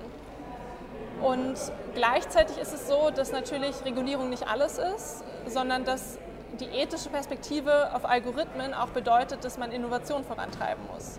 Und 1.20 1.54
gleichzeitig 1.94 2.58
ist 2.58 2.74
es 2.74 2.88
so, 2.88 3.10
dass 3.10 3.32
natürlich 3.32 3.84
Regulierung 3.84 4.30
nicht 4.30 4.48
alles 4.48 4.78
ist, 4.78 5.22
sondern 5.46 5.84
dass 5.84 6.18
die 6.58 6.66
ethische 6.66 7.08
Perspektive 7.08 7.94
auf 7.94 8.04
Algorithmen 8.04 8.74
auch 8.74 8.88
bedeutet, 8.88 9.44
dass 9.44 9.56
man 9.56 9.72
Innovation 9.72 10.24
vorantreiben 10.24 10.82
muss 10.92 11.18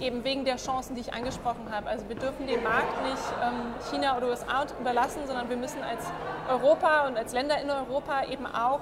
eben 0.00 0.24
wegen 0.24 0.44
der 0.44 0.56
Chancen, 0.56 0.94
die 0.94 1.02
ich 1.02 1.12
angesprochen 1.12 1.70
habe. 1.70 1.88
Also 1.88 2.08
wir 2.08 2.16
dürfen 2.16 2.46
den 2.46 2.62
Markt 2.62 3.02
nicht 3.02 3.22
ähm, 3.42 3.74
China 3.90 4.16
oder 4.16 4.28
USA 4.28 4.64
überlassen, 4.80 5.22
sondern 5.26 5.48
wir 5.48 5.56
müssen 5.56 5.82
als 5.82 6.04
Europa 6.48 7.06
und 7.06 7.16
als 7.16 7.32
Länder 7.32 7.60
in 7.60 7.70
Europa 7.70 8.24
eben 8.30 8.46
auch 8.46 8.80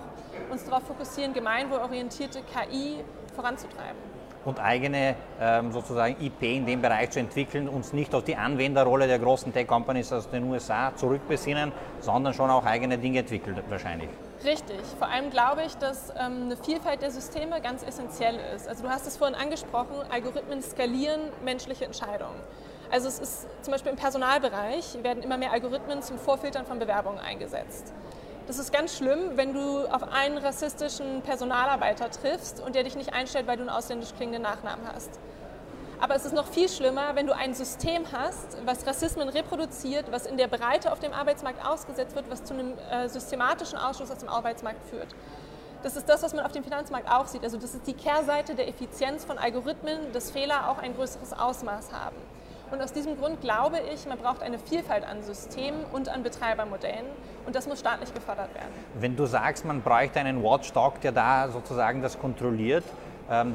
uns 0.50 0.64
darauf 0.64 0.84
fokussieren, 0.84 1.32
gemeinwohlorientierte 1.32 2.40
KI 2.42 3.04
voranzutreiben 3.34 4.08
und 4.44 4.60
eigene 4.60 5.14
ähm, 5.40 5.72
sozusagen 5.72 6.16
IP 6.20 6.42
in 6.42 6.66
dem 6.66 6.80
Bereich 6.80 7.10
zu 7.10 7.20
entwickeln, 7.20 7.68
uns 7.68 7.92
nicht 7.92 8.14
auf 8.14 8.24
die 8.24 8.36
Anwenderrolle 8.36 9.06
der 9.06 9.18
großen 9.18 9.52
Tech-Companies 9.52 10.12
aus 10.12 10.30
den 10.30 10.44
USA 10.44 10.94
zurückbesinnen, 10.96 11.72
sondern 12.00 12.32
schon 12.32 12.50
auch 12.50 12.64
eigene 12.64 12.98
Dinge 12.98 13.20
entwickeln 13.20 13.60
wahrscheinlich. 13.68 14.08
Richtig. 14.44 14.80
Vor 14.98 15.08
allem 15.08 15.30
glaube 15.30 15.64
ich, 15.64 15.74
dass 15.76 16.10
ähm, 16.10 16.44
eine 16.44 16.56
Vielfalt 16.56 17.02
der 17.02 17.10
Systeme 17.10 17.60
ganz 17.60 17.82
essentiell 17.82 18.38
ist. 18.54 18.68
Also 18.68 18.84
du 18.84 18.88
hast 18.88 19.06
es 19.06 19.16
vorhin 19.16 19.36
angesprochen, 19.36 19.96
Algorithmen 20.10 20.62
skalieren 20.62 21.20
menschliche 21.44 21.84
Entscheidungen. 21.84 22.40
Also 22.90 23.08
es 23.08 23.18
ist 23.18 23.46
zum 23.62 23.72
Beispiel 23.72 23.90
im 23.90 23.98
Personalbereich 23.98 25.02
werden 25.02 25.22
immer 25.22 25.36
mehr 25.36 25.52
Algorithmen 25.52 26.02
zum 26.02 26.18
Vorfiltern 26.18 26.66
von 26.66 26.78
Bewerbungen 26.78 27.18
eingesetzt. 27.18 27.92
Das 28.46 28.58
ist 28.58 28.72
ganz 28.72 28.96
schlimm, 28.96 29.36
wenn 29.36 29.52
du 29.52 29.86
auf 29.86 30.04
einen 30.10 30.38
rassistischen 30.38 31.20
Personalarbeiter 31.20 32.10
triffst 32.10 32.60
und 32.60 32.74
der 32.74 32.84
dich 32.84 32.96
nicht 32.96 33.12
einstellt, 33.12 33.46
weil 33.46 33.56
du 33.56 33.62
einen 33.62 33.70
ausländisch 33.70 34.14
klingenden 34.14 34.42
Nachnamen 34.42 34.86
hast. 34.90 35.10
Aber 36.00 36.14
es 36.14 36.24
ist 36.24 36.34
noch 36.34 36.46
viel 36.46 36.68
schlimmer, 36.68 37.14
wenn 37.14 37.26
du 37.26 37.34
ein 37.34 37.54
System 37.54 38.04
hast, 38.12 38.56
was 38.64 38.86
Rassismen 38.86 39.28
reproduziert, 39.28 40.12
was 40.12 40.26
in 40.26 40.36
der 40.36 40.46
Breite 40.46 40.92
auf 40.92 41.00
dem 41.00 41.12
Arbeitsmarkt 41.12 41.64
ausgesetzt 41.66 42.14
wird, 42.14 42.30
was 42.30 42.44
zu 42.44 42.54
einem 42.54 42.74
äh, 42.90 43.08
systematischen 43.08 43.78
Ausschluss 43.78 44.10
aus 44.10 44.18
dem 44.18 44.28
Arbeitsmarkt 44.28 44.84
führt. 44.88 45.08
Das 45.82 45.96
ist 45.96 46.08
das, 46.08 46.22
was 46.22 46.34
man 46.34 46.44
auf 46.44 46.52
dem 46.52 46.62
Finanzmarkt 46.62 47.10
auch 47.10 47.26
sieht. 47.26 47.42
Also 47.42 47.56
das 47.56 47.74
ist 47.74 47.86
die 47.86 47.94
Kehrseite 47.94 48.54
der 48.54 48.68
Effizienz 48.68 49.24
von 49.24 49.38
Algorithmen, 49.38 50.12
dass 50.12 50.30
Fehler 50.30 50.70
auch 50.70 50.78
ein 50.78 50.94
größeres 50.94 51.32
Ausmaß 51.32 51.92
haben. 51.92 52.16
Und 52.70 52.82
aus 52.82 52.92
diesem 52.92 53.16
Grund 53.16 53.40
glaube 53.40 53.78
ich, 53.92 54.06
man 54.06 54.18
braucht 54.18 54.42
eine 54.42 54.58
Vielfalt 54.58 55.04
an 55.04 55.22
Systemen 55.22 55.84
und 55.92 56.08
an 56.08 56.22
Betreibermodellen 56.22 57.06
und 57.46 57.56
das 57.56 57.66
muss 57.66 57.80
staatlich 57.80 58.12
gefördert 58.12 58.54
werden. 58.54 58.72
Wenn 58.94 59.16
du 59.16 59.24
sagst, 59.24 59.64
man 59.64 59.80
bräuchte 59.80 60.20
einen 60.20 60.42
Watchdog, 60.42 61.00
der 61.00 61.12
da 61.12 61.48
sozusagen 61.48 62.02
das 62.02 62.18
kontrolliert, 62.18 62.84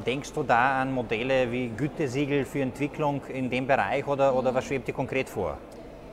denkst 0.06 0.34
du 0.34 0.44
da 0.44 0.82
an 0.82 0.94
Modelle 0.94 1.52
wie 1.52 1.70
Gütesiegel 1.70 2.46
für 2.46 2.62
Entwicklung 2.62 3.22
in 3.28 3.50
dem 3.50 3.66
Bereich 3.66 4.06
oder, 4.08 4.36
oder 4.36 4.54
was 4.54 4.66
schwebt 4.66 4.88
dir 4.88 4.94
konkret 4.94 5.30
vor? 5.30 5.58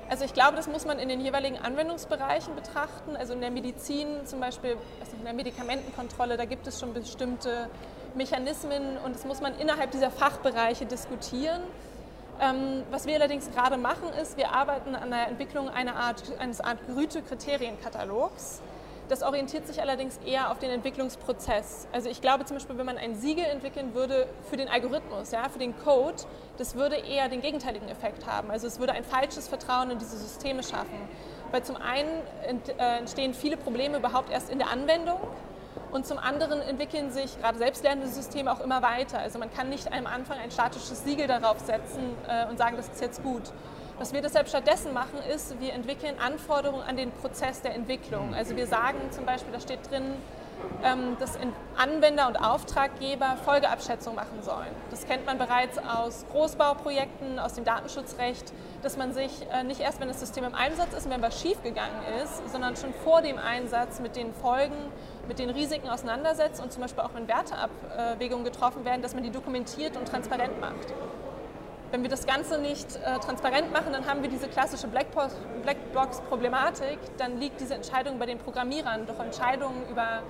Also 0.08 0.24
ich 0.24 0.34
glaube, 0.34 0.56
das 0.56 0.66
muss 0.66 0.86
man 0.86 0.98
in 0.98 1.08
den 1.08 1.20
jeweiligen 1.20 1.56
Anwendungsbereichen 1.56 2.56
betrachten. 2.56 3.14
Also 3.16 3.34
in 3.34 3.40
der 3.40 3.52
Medizin 3.52 4.26
zum 4.26 4.40
Beispiel, 4.40 4.76
also 4.98 5.16
in 5.16 5.24
der 5.24 5.34
Medikamentenkontrolle, 5.34 6.36
da 6.36 6.46
gibt 6.46 6.66
es 6.66 6.80
schon 6.80 6.92
bestimmte 6.92 7.68
Mechanismen 8.16 8.96
und 9.04 9.14
das 9.14 9.24
muss 9.24 9.40
man 9.40 9.56
innerhalb 9.58 9.92
dieser 9.92 10.10
Fachbereiche 10.10 10.86
diskutieren. 10.86 11.60
Ähm, 12.40 12.82
was 12.90 13.06
wir 13.06 13.14
allerdings 13.14 13.50
gerade 13.52 13.76
machen, 13.76 14.08
ist, 14.20 14.36
wir 14.36 14.50
arbeiten 14.50 14.96
an 14.96 15.10
der 15.10 15.28
Entwicklung 15.28 15.68
einer 15.68 15.94
Art, 15.94 16.22
eines 16.38 16.60
Art 16.60 16.78
Güte-Kriterienkatalogs. 16.88 18.62
Das 19.10 19.24
orientiert 19.24 19.66
sich 19.66 19.80
allerdings 19.80 20.20
eher 20.24 20.52
auf 20.52 20.60
den 20.60 20.70
Entwicklungsprozess. 20.70 21.88
Also 21.92 22.08
ich 22.08 22.20
glaube 22.20 22.44
zum 22.44 22.56
Beispiel, 22.56 22.78
wenn 22.78 22.86
man 22.86 22.96
ein 22.96 23.16
Siegel 23.16 23.44
entwickeln 23.44 23.92
würde 23.92 24.28
für 24.48 24.56
den 24.56 24.68
Algorithmus, 24.68 25.32
ja, 25.32 25.48
für 25.48 25.58
den 25.58 25.76
Code, 25.76 26.22
das 26.58 26.76
würde 26.76 26.94
eher 26.94 27.28
den 27.28 27.40
gegenteiligen 27.40 27.88
Effekt 27.88 28.24
haben. 28.28 28.52
Also 28.52 28.68
es 28.68 28.78
würde 28.78 28.92
ein 28.92 29.02
falsches 29.02 29.48
Vertrauen 29.48 29.90
in 29.90 29.98
diese 29.98 30.16
Systeme 30.16 30.62
schaffen. 30.62 30.96
Weil 31.50 31.64
zum 31.64 31.74
einen 31.74 32.08
äh, 32.78 32.98
entstehen 32.98 33.34
viele 33.34 33.56
Probleme 33.56 33.98
überhaupt 33.98 34.30
erst 34.30 34.48
in 34.48 34.58
der 34.58 34.70
Anwendung 34.70 35.18
und 35.90 36.06
zum 36.06 36.18
anderen 36.18 36.60
entwickeln 36.60 37.10
sich 37.10 37.36
gerade 37.40 37.58
selbstlernende 37.58 38.06
Systeme 38.06 38.52
auch 38.52 38.60
immer 38.60 38.80
weiter. 38.80 39.18
Also 39.18 39.40
man 39.40 39.52
kann 39.52 39.70
nicht 39.70 39.92
am 39.92 40.06
Anfang 40.06 40.38
ein 40.38 40.52
statisches 40.52 41.02
Siegel 41.02 41.26
darauf 41.26 41.58
setzen 41.58 42.14
äh, 42.28 42.48
und 42.48 42.58
sagen, 42.58 42.76
das 42.76 42.86
ist 42.86 43.00
jetzt 43.00 43.24
gut. 43.24 43.42
Was 44.00 44.14
wir 44.14 44.22
deshalb 44.22 44.48
stattdessen 44.48 44.94
machen, 44.94 45.18
ist, 45.30 45.60
wir 45.60 45.74
entwickeln 45.74 46.14
Anforderungen 46.18 46.82
an 46.82 46.96
den 46.96 47.12
Prozess 47.12 47.60
der 47.60 47.74
Entwicklung. 47.74 48.34
Also 48.34 48.56
wir 48.56 48.66
sagen 48.66 48.98
zum 49.10 49.26
Beispiel, 49.26 49.52
da 49.52 49.60
steht 49.60 49.90
drin, 49.90 50.14
ähm, 50.82 51.18
dass 51.20 51.38
Anwender 51.76 52.26
und 52.26 52.38
Auftraggeber 52.38 53.36
Folgeabschätzung 53.44 54.14
machen 54.14 54.42
sollen. 54.42 54.70
Das 54.90 55.06
kennt 55.06 55.26
man 55.26 55.36
bereits 55.36 55.76
aus 55.76 56.24
Großbauprojekten, 56.32 57.38
aus 57.38 57.52
dem 57.52 57.66
Datenschutzrecht, 57.66 58.54
dass 58.82 58.96
man 58.96 59.12
sich 59.12 59.32
äh, 59.52 59.64
nicht 59.64 59.80
erst, 59.80 60.00
wenn 60.00 60.08
das 60.08 60.20
System 60.20 60.44
im 60.44 60.54
Einsatz 60.54 60.94
ist 60.94 61.04
und 61.04 61.12
wenn 61.12 61.20
was 61.20 61.38
schiefgegangen 61.38 62.00
ist, 62.24 62.50
sondern 62.50 62.76
schon 62.76 62.94
vor 63.04 63.20
dem 63.20 63.36
Einsatz 63.36 64.00
mit 64.00 64.16
den 64.16 64.32
Folgen, 64.32 64.76
mit 65.28 65.38
den 65.38 65.50
Risiken 65.50 65.90
auseinandersetzt 65.90 66.62
und 66.62 66.72
zum 66.72 66.80
Beispiel 66.80 67.04
auch 67.04 67.12
wenn 67.12 67.28
Werteabwägungen 67.28 68.46
getroffen 68.46 68.86
werden, 68.86 69.02
dass 69.02 69.12
man 69.12 69.24
die 69.24 69.30
dokumentiert 69.30 69.98
und 69.98 70.08
transparent 70.08 70.58
macht. 70.58 70.94
Wenn 71.90 72.02
wir 72.02 72.10
das 72.10 72.26
Ganze 72.26 72.60
nicht 72.60 72.96
äh, 72.96 73.18
transparent 73.18 73.72
machen, 73.72 73.92
dann 73.92 74.06
haben 74.06 74.22
wir 74.22 74.30
diese 74.30 74.48
klassische 74.48 74.86
Blackbox-Problematik. 74.86 76.98
Dann 77.18 77.38
liegt 77.38 77.60
diese 77.60 77.74
Entscheidung 77.74 78.18
bei 78.18 78.26
den 78.26 78.38
Programmierern. 78.38 79.06
Doch 79.06 79.18
Entscheidungen 79.18 79.88
über 79.90 80.22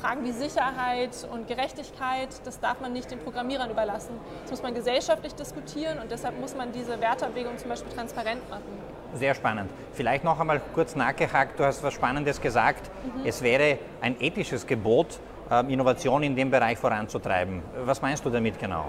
Fragen 0.00 0.24
wie 0.24 0.32
Sicherheit 0.32 1.28
und 1.30 1.46
Gerechtigkeit, 1.46 2.28
das 2.44 2.58
darf 2.58 2.80
man 2.80 2.92
nicht 2.92 3.08
den 3.10 3.20
Programmierern 3.20 3.70
überlassen. 3.70 4.18
Das 4.42 4.50
muss 4.50 4.62
man 4.62 4.74
gesellschaftlich 4.74 5.34
diskutieren 5.34 6.00
und 6.00 6.10
deshalb 6.10 6.40
muss 6.40 6.56
man 6.56 6.72
diese 6.72 7.00
Wertabwägung 7.00 7.56
zum 7.58 7.68
Beispiel 7.70 7.92
transparent 7.92 8.50
machen. 8.50 8.64
Sehr 9.14 9.34
spannend. 9.34 9.70
Vielleicht 9.92 10.24
noch 10.24 10.40
einmal 10.40 10.60
kurz 10.74 10.96
nachgehakt, 10.96 11.60
du 11.60 11.64
hast 11.64 11.84
was 11.84 11.94
Spannendes 11.94 12.40
gesagt. 12.40 12.90
Mhm. 13.04 13.24
Es 13.24 13.42
wäre 13.42 13.78
ein 14.00 14.20
ethisches 14.20 14.66
Gebot, 14.66 15.20
ähm, 15.50 15.70
Innovation 15.70 16.24
in 16.24 16.34
dem 16.34 16.50
Bereich 16.50 16.78
voranzutreiben. 16.78 17.62
Was 17.84 18.02
meinst 18.02 18.24
du 18.24 18.30
damit 18.30 18.58
genau? 18.58 18.86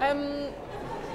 Ähm, 0.00 0.52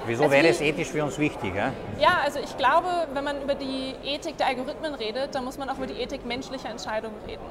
Wieso 0.06 0.24
also 0.24 0.34
wäre 0.34 0.48
es 0.48 0.60
ethisch 0.60 0.88
für 0.88 1.02
uns 1.04 1.18
wichtig? 1.18 1.54
Ja? 1.54 1.72
ja, 1.98 2.20
also 2.24 2.38
ich 2.38 2.56
glaube, 2.56 2.88
wenn 3.12 3.24
man 3.24 3.42
über 3.42 3.54
die 3.54 3.94
Ethik 4.04 4.36
der 4.36 4.48
Algorithmen 4.48 4.94
redet, 4.94 5.34
dann 5.34 5.44
muss 5.44 5.58
man 5.58 5.68
auch 5.68 5.76
über 5.76 5.86
die 5.86 6.00
Ethik 6.00 6.24
menschlicher 6.24 6.68
Entscheidungen 6.68 7.16
reden. 7.26 7.44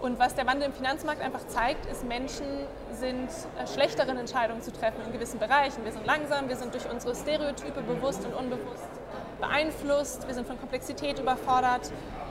Und 0.00 0.18
was 0.18 0.34
der 0.34 0.46
Wandel 0.46 0.68
im 0.68 0.72
Finanzmarkt 0.72 1.20
einfach 1.20 1.46
zeigt, 1.46 1.84
ist, 1.86 2.04
Menschen 2.04 2.46
sind 2.92 3.28
äh, 3.28 3.66
schlechteren 3.66 4.16
Entscheidungen 4.16 4.62
zu 4.62 4.72
treffen 4.72 5.02
in 5.06 5.12
gewissen 5.12 5.38
Bereichen. 5.38 5.84
Wir 5.84 5.92
sind 5.92 6.06
langsam, 6.06 6.48
wir 6.48 6.56
sind 6.56 6.72
durch 6.72 6.90
unsere 6.90 7.14
Stereotype 7.14 7.82
bewusst 7.82 8.24
und 8.24 8.32
unbewusst 8.34 8.88
beeinflusst, 9.40 10.26
wir 10.26 10.34
sind 10.34 10.46
von 10.46 10.58
Komplexität 10.58 11.18
überfordert. 11.18 11.90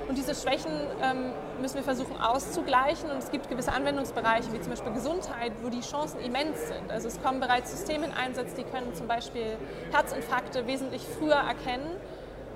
Und 0.10 0.18
diese 0.18 0.34
Schwächen 0.34 0.72
ähm, 1.04 1.32
müssen 1.62 1.76
wir 1.76 1.84
versuchen 1.84 2.20
auszugleichen. 2.20 3.12
Und 3.12 3.20
es 3.20 3.30
gibt 3.30 3.48
gewisse 3.48 3.72
Anwendungsbereiche, 3.72 4.52
wie 4.52 4.60
zum 4.60 4.72
Beispiel 4.72 4.92
Gesundheit, 4.92 5.52
wo 5.62 5.70
die 5.70 5.82
Chancen 5.82 6.20
immens 6.20 6.68
sind. 6.68 6.90
Also 6.90 7.08
es 7.08 7.22
kommen 7.22 7.40
bereits 7.40 7.70
Systeme 7.70 8.08
in 8.08 8.14
Einsatz, 8.14 8.56
die 8.56 8.64
können 8.64 8.96
zum 8.96 9.08
Beispiel 9.08 9.56
Herzinfarkte 9.92 10.66
wesentlich 10.66 11.04
früher 11.04 11.36
erkennen. 11.36 11.92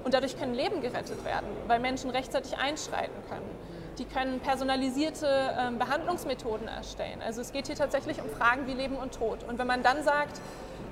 Und 0.03 0.15
dadurch 0.15 0.37
können 0.37 0.55
Leben 0.55 0.81
gerettet 0.81 1.23
werden, 1.23 1.47
weil 1.67 1.79
Menschen 1.79 2.09
rechtzeitig 2.09 2.57
einschreiten 2.57 3.23
können 3.29 3.72
die 3.97 4.05
können 4.05 4.39
personalisierte 4.39 5.27
ähm, 5.57 5.77
Behandlungsmethoden 5.77 6.67
erstellen. 6.67 7.21
Also 7.25 7.41
es 7.41 7.51
geht 7.51 7.67
hier 7.67 7.75
tatsächlich 7.75 8.21
um 8.21 8.29
Fragen 8.29 8.67
wie 8.67 8.73
Leben 8.73 8.95
und 8.95 9.13
Tod. 9.13 9.43
Und 9.47 9.57
wenn 9.59 9.67
man 9.67 9.83
dann 9.83 10.03
sagt, 10.03 10.41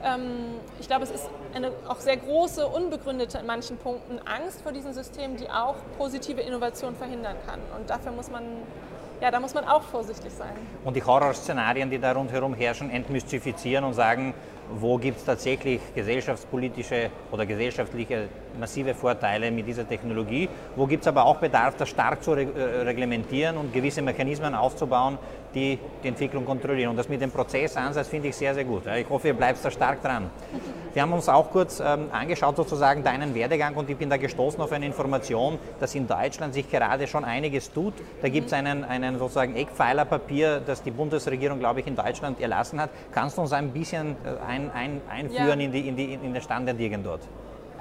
ähm, 0.04 0.56
ich 0.80 0.88
glaube, 0.88 1.04
es 1.04 1.12
ist 1.12 1.30
eine 1.54 1.72
auch 1.88 2.00
sehr 2.00 2.18
große, 2.18 2.66
unbegründete 2.68 3.40
in 3.40 3.46
manchen 3.46 3.78
Punkten 3.78 4.20
Angst 4.26 4.62
vor 4.62 4.72
diesen 4.72 4.94
Systemen, 4.94 5.38
die 5.38 5.50
auch 5.50 5.76
positive 5.98 6.42
Innovation 6.42 6.96
verhindern 6.96 7.36
kann. 7.46 7.60
Und 7.78 7.90
dafür 7.90 8.12
muss 8.12 8.30
man 8.30 8.44
ja, 9.22 9.30
da 9.30 9.40
muss 9.40 9.54
man 9.54 9.66
auch 9.66 9.84
vorsichtig 9.84 10.32
sein. 10.34 10.54
Und 10.84 10.96
die 10.96 11.04
Horrorszenarien, 11.04 11.90
die 11.90 12.00
da 12.00 12.12
rundherum 12.12 12.54
herrschen, 12.56 12.90
entmystifizieren 12.90 13.86
und 13.86 13.94
sagen, 13.94 14.34
wo 14.74 14.98
gibt 14.98 15.20
es 15.20 15.26
tatsächlich 15.26 15.82
gesellschaftspolitische 15.94 17.12
oder 17.32 17.46
gesellschaftliche 17.46 18.30
massive 18.60 18.94
Vorteile 18.94 19.52
mit 19.52 19.68
dieser 19.68 19.88
Technologie, 19.88 20.50
wo 20.76 20.88
gibt 20.88 21.04
es 21.04 21.08
aber 21.08 21.26
auch 21.26 21.38
Bedarf, 21.38 21.76
das 21.76 21.90
stark 21.90 22.24
zu 22.24 22.32
reglementieren 22.32 23.58
und 23.58 23.74
gewisse 23.74 24.02
Mechanismen 24.02 24.56
aufzubauen, 24.56 25.18
die 25.54 25.80
die 26.04 26.08
Entwicklung 26.08 26.46
kontrollieren. 26.46 26.92
Und 26.92 26.98
das 26.98 27.10
mit 27.10 27.22
dem 27.22 27.32
Prozessansatz 27.32 28.08
finde 28.08 28.30
ich 28.30 28.36
sehr, 28.36 28.54
sehr 28.54 28.64
gut. 28.64 28.84
Ich 28.88 29.10
hoffe, 29.10 29.30
ihr 29.30 29.34
bleibt 29.34 29.64
da 29.64 29.72
stark 29.72 30.02
dran. 30.02 30.30
Wir 30.94 31.02
haben 31.02 31.14
uns 31.14 31.30
auch 31.30 31.50
kurz 31.52 31.80
ähm, 31.80 32.10
angeschaut, 32.12 32.58
sozusagen 32.58 33.04
deinen 33.04 33.34
Werdegang 33.34 33.76
und 33.76 33.90
ich 33.90 33.98
bin 33.98 34.10
da 34.10 34.18
gestoßen 34.18 34.60
auf 34.62 34.72
eine 34.72 34.86
Information, 34.86 35.58
dass 35.80 35.96
in 35.96 36.08
Deutschland 36.08 36.54
sich 36.54 36.70
gerade 36.70 37.08
schon 37.08 37.24
einiges 37.24 37.72
tut. 37.72 37.94
Da 38.22 38.30
gibt 38.30 38.48
es 38.48 38.54
einen, 38.54 38.84
einen 38.84 39.18
sozusagen 39.18 39.56
Eckpfeilerpapier, 39.56 40.62
das 40.66 40.84
die 40.84 40.92
Bundesregierung, 40.92 41.60
glaube 41.60 41.80
ich, 41.80 41.88
in 41.88 41.96
Deutschland 41.96 42.42
erlassen 42.42 42.82
hat. 42.82 42.90
Kannst 43.14 43.38
du 43.38 43.42
uns 43.42 43.54
ein 43.54 43.72
bisschen 43.72 44.16
äh, 44.26 44.46
ein, 44.46 44.72
ein, 44.72 45.02
einführen 45.10 45.60
ja. 45.60 45.66
in, 45.66 45.72
die, 45.72 45.88
in, 45.88 45.96
die, 45.96 46.14
in 46.14 46.34
den 46.34 46.42
Stand 46.42 46.68
der 46.68 46.74
Dinge 46.74 47.00
dort? 47.00 47.22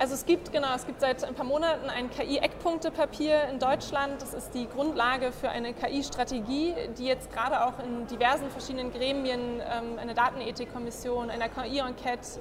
Also 0.01 0.15
es 0.15 0.25
gibt 0.25 0.51
genau, 0.51 0.75
es 0.75 0.87
gibt 0.87 1.03
seit 1.03 1.23
ein 1.25 1.35
paar 1.35 1.45
Monaten 1.45 1.91
ein 1.91 2.09
KI-Eckpunktepapier 2.09 3.51
in 3.51 3.59
Deutschland. 3.59 4.23
Das 4.23 4.33
ist 4.33 4.55
die 4.55 4.67
Grundlage 4.67 5.31
für 5.31 5.51
eine 5.51 5.75
KI-Strategie, 5.75 6.75
die 6.97 7.05
jetzt 7.05 7.31
gerade 7.31 7.67
auch 7.67 7.79
in 7.85 8.07
diversen 8.07 8.51
verschiedenen 8.51 8.95
Gremien, 8.95 9.61
ähm, 9.61 9.99
einer 9.99 10.15
Datenethikkommission, 10.15 11.29
einer 11.29 11.51
KI-Enquete, 11.51 12.41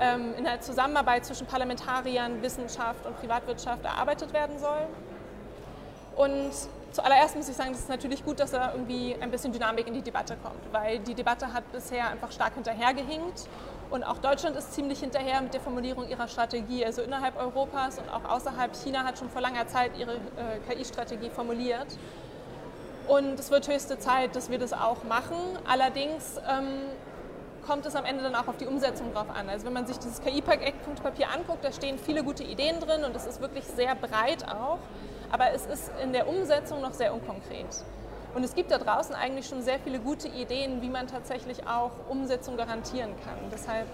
ähm, 0.00 0.32
in 0.38 0.44
der 0.44 0.62
Zusammenarbeit 0.62 1.26
zwischen 1.26 1.46
Parlamentariern, 1.46 2.40
Wissenschaft 2.40 3.04
und 3.04 3.20
Privatwirtschaft 3.20 3.84
erarbeitet 3.84 4.32
werden 4.32 4.58
soll. 4.58 4.86
Und 6.16 6.52
zuallererst 6.92 7.36
muss 7.36 7.50
ich 7.50 7.54
sagen, 7.54 7.72
es 7.72 7.80
ist 7.80 7.90
natürlich 7.90 8.24
gut, 8.24 8.40
dass 8.40 8.52
da 8.52 8.72
irgendwie 8.72 9.14
ein 9.20 9.30
bisschen 9.30 9.52
Dynamik 9.52 9.86
in 9.86 9.92
die 9.92 10.00
Debatte 10.00 10.38
kommt, 10.42 10.72
weil 10.72 11.00
die 11.00 11.14
Debatte 11.14 11.52
hat 11.52 11.70
bisher 11.70 12.08
einfach 12.08 12.32
stark 12.32 12.54
hinterhergehinkt 12.54 13.46
und 13.94 14.02
auch 14.02 14.18
Deutschland 14.18 14.56
ist 14.56 14.72
ziemlich 14.72 14.98
hinterher 14.98 15.40
mit 15.40 15.54
der 15.54 15.60
Formulierung 15.60 16.08
ihrer 16.08 16.26
Strategie. 16.26 16.84
Also 16.84 17.00
innerhalb 17.00 17.36
Europas 17.36 18.00
und 18.00 18.08
auch 18.08 18.28
außerhalb 18.28 18.74
China 18.74 19.04
hat 19.04 19.20
schon 19.20 19.30
vor 19.30 19.40
langer 19.40 19.68
Zeit 19.68 19.92
ihre 19.96 20.14
äh, 20.14 20.58
KI-Strategie 20.68 21.30
formuliert. 21.30 21.86
Und 23.06 23.38
es 23.38 23.52
wird 23.52 23.68
höchste 23.68 23.96
Zeit, 24.00 24.34
dass 24.34 24.50
wir 24.50 24.58
das 24.58 24.72
auch 24.72 25.04
machen. 25.04 25.36
Allerdings 25.68 26.40
ähm, 26.50 26.66
kommt 27.64 27.86
es 27.86 27.94
am 27.94 28.04
Ende 28.04 28.24
dann 28.24 28.34
auch 28.34 28.48
auf 28.48 28.56
die 28.56 28.66
Umsetzung 28.66 29.12
drauf 29.12 29.30
an. 29.32 29.48
Also 29.48 29.64
wenn 29.64 29.72
man 29.72 29.86
sich 29.86 29.98
dieses 30.00 30.20
KI-Eckpunktpapier 30.22 31.30
anguckt, 31.30 31.64
da 31.64 31.70
stehen 31.70 31.96
viele 31.96 32.24
gute 32.24 32.42
Ideen 32.42 32.80
drin 32.80 33.04
und 33.04 33.14
es 33.14 33.26
ist 33.26 33.40
wirklich 33.40 33.64
sehr 33.64 33.94
breit 33.94 34.44
auch. 34.48 34.78
Aber 35.30 35.52
es 35.52 35.66
ist 35.66 35.92
in 36.02 36.12
der 36.12 36.26
Umsetzung 36.26 36.80
noch 36.80 36.94
sehr 36.94 37.14
unkonkret. 37.14 37.68
Und 38.34 38.42
es 38.44 38.54
gibt 38.54 38.70
da 38.70 38.78
draußen 38.78 39.14
eigentlich 39.14 39.46
schon 39.46 39.62
sehr 39.62 39.78
viele 39.78 40.00
gute 40.00 40.28
Ideen, 40.28 40.82
wie 40.82 40.88
man 40.88 41.06
tatsächlich 41.06 41.66
auch 41.66 41.92
Umsetzung 42.08 42.56
garantieren 42.56 43.10
kann. 43.24 43.36
Deshalb 43.52 43.86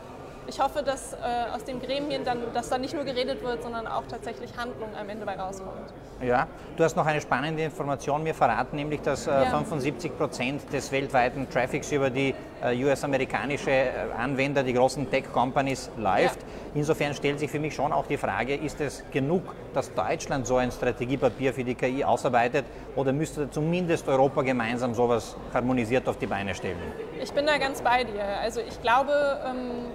ich 0.47 0.59
hoffe, 0.59 0.83
dass 0.83 1.13
äh, 1.13 1.17
aus 1.55 1.65
dem 1.65 1.81
Gremien 1.81 2.25
dann, 2.25 2.53
dass 2.53 2.71
da 2.71 2.79
nicht 2.79 2.95
nur 2.95 3.05
geredet 3.05 3.45
wird, 3.45 3.63
sondern 3.63 3.87
auch 3.87 4.05
tatsächlich 4.09 4.57
Handlung 4.57 4.89
am 4.97 5.09
Ende 5.09 5.25
bei 5.25 5.39
rauskommt. 5.39 5.93
Ja, 6.23 6.47
du 6.77 6.85
hast 6.85 6.97
noch 6.97 7.07
eine 7.07 7.21
spannende 7.21 7.63
Information 7.63 8.23
mir 8.23 8.35
verraten, 8.35 8.77
nämlich 8.77 9.01
dass 9.01 9.27
äh, 9.27 9.31
ja. 9.31 9.47
75 9.47 10.19
Prozent 10.19 10.71
des 10.71 10.93
weltweiten 10.93 11.49
Traffics 11.49 11.91
über 11.93 12.11
die 12.11 12.35
äh, 12.63 12.85
US-amerikanische 12.85 13.71
äh, 13.71 13.93
Anwender, 14.19 14.63
die 14.63 14.75
großen 14.75 15.11
Tech-Companies, 15.11 15.91
läuft. 15.97 16.41
Ja. 16.43 16.47
Insofern 16.75 17.15
stellt 17.15 17.39
sich 17.39 17.51
für 17.51 17.59
mich 17.59 17.75
schon 17.75 17.91
auch 17.91 18.07
die 18.07 18.19
Frage, 18.19 18.55
ist 18.55 18.83
es 18.83 19.03
genug, 19.11 19.43
dass 19.73 19.95
Deutschland 19.95 20.47
so 20.47 20.57
ein 20.57 20.71
Strategiepapier 20.71 21.55
für 21.55 21.65
die 21.65 21.75
KI 21.75 22.05
ausarbeitet 22.05 22.67
oder 22.97 23.15
müsste 23.15 23.51
zumindest 23.51 24.07
Europa 24.07 24.43
gemeinsam 24.43 24.95
sowas 24.95 25.37
harmonisiert 25.55 26.07
auf 26.07 26.19
die 26.19 26.27
Beine 26.27 26.55
stellen? 26.55 26.77
Ich 27.19 27.33
bin 27.33 27.47
da 27.47 27.57
ganz 27.57 27.81
bei 27.81 28.05
dir. 28.05 28.25
Also 28.43 28.61
ich 28.61 28.81
glaube, 28.83 29.41
ähm, 29.47 29.87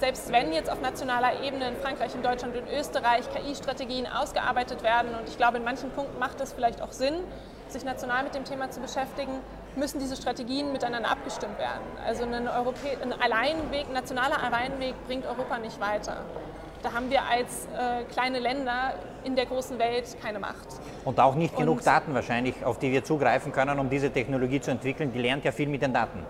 selbst 0.00 0.32
wenn 0.32 0.52
jetzt 0.52 0.70
auf 0.70 0.80
nationaler 0.80 1.42
Ebene 1.42 1.68
in 1.68 1.76
Frankreich, 1.76 2.14
in 2.14 2.22
Deutschland 2.22 2.56
und 2.56 2.68
Österreich 2.72 3.28
KI-Strategien 3.30 4.06
ausgearbeitet 4.06 4.82
werden, 4.82 5.14
und 5.14 5.28
ich 5.28 5.36
glaube, 5.36 5.58
in 5.58 5.64
manchen 5.64 5.90
Punkten 5.90 6.18
macht 6.18 6.40
das 6.40 6.52
vielleicht 6.52 6.80
auch 6.82 6.92
Sinn, 6.92 7.14
sich 7.68 7.84
national 7.84 8.24
mit 8.24 8.34
dem 8.34 8.44
Thema 8.44 8.70
zu 8.70 8.80
beschäftigen, 8.80 9.32
müssen 9.76 10.00
diese 10.00 10.16
Strategien 10.16 10.72
miteinander 10.72 11.10
abgestimmt 11.10 11.58
werden. 11.58 11.82
Also 12.04 12.24
ein, 12.24 12.48
Europä 12.48 12.96
ein 13.00 13.12
Alleinweg, 13.12 13.86
ein 13.86 13.92
nationaler 13.92 14.42
Alleinweg 14.42 14.94
bringt 15.06 15.26
Europa 15.26 15.58
nicht 15.58 15.80
weiter. 15.80 16.24
Da 16.82 16.94
haben 16.94 17.10
wir 17.10 17.22
als 17.22 17.66
äh, 17.66 18.04
kleine 18.04 18.38
Länder 18.38 18.94
in 19.22 19.36
der 19.36 19.44
großen 19.44 19.78
Welt 19.78 20.16
keine 20.22 20.38
Macht. 20.38 20.66
Und 21.04 21.20
auch 21.20 21.34
nicht 21.34 21.54
genug 21.54 21.84
Daten 21.84 22.14
wahrscheinlich, 22.14 22.64
auf 22.64 22.78
die 22.78 22.90
wir 22.90 23.04
zugreifen 23.04 23.52
können, 23.52 23.78
um 23.78 23.90
diese 23.90 24.10
Technologie 24.10 24.60
zu 24.60 24.70
entwickeln. 24.70 25.12
Die 25.12 25.20
lernt 25.20 25.44
ja 25.44 25.52
viel 25.52 25.68
mit 25.68 25.82
den 25.82 25.92
Daten. 25.92 26.24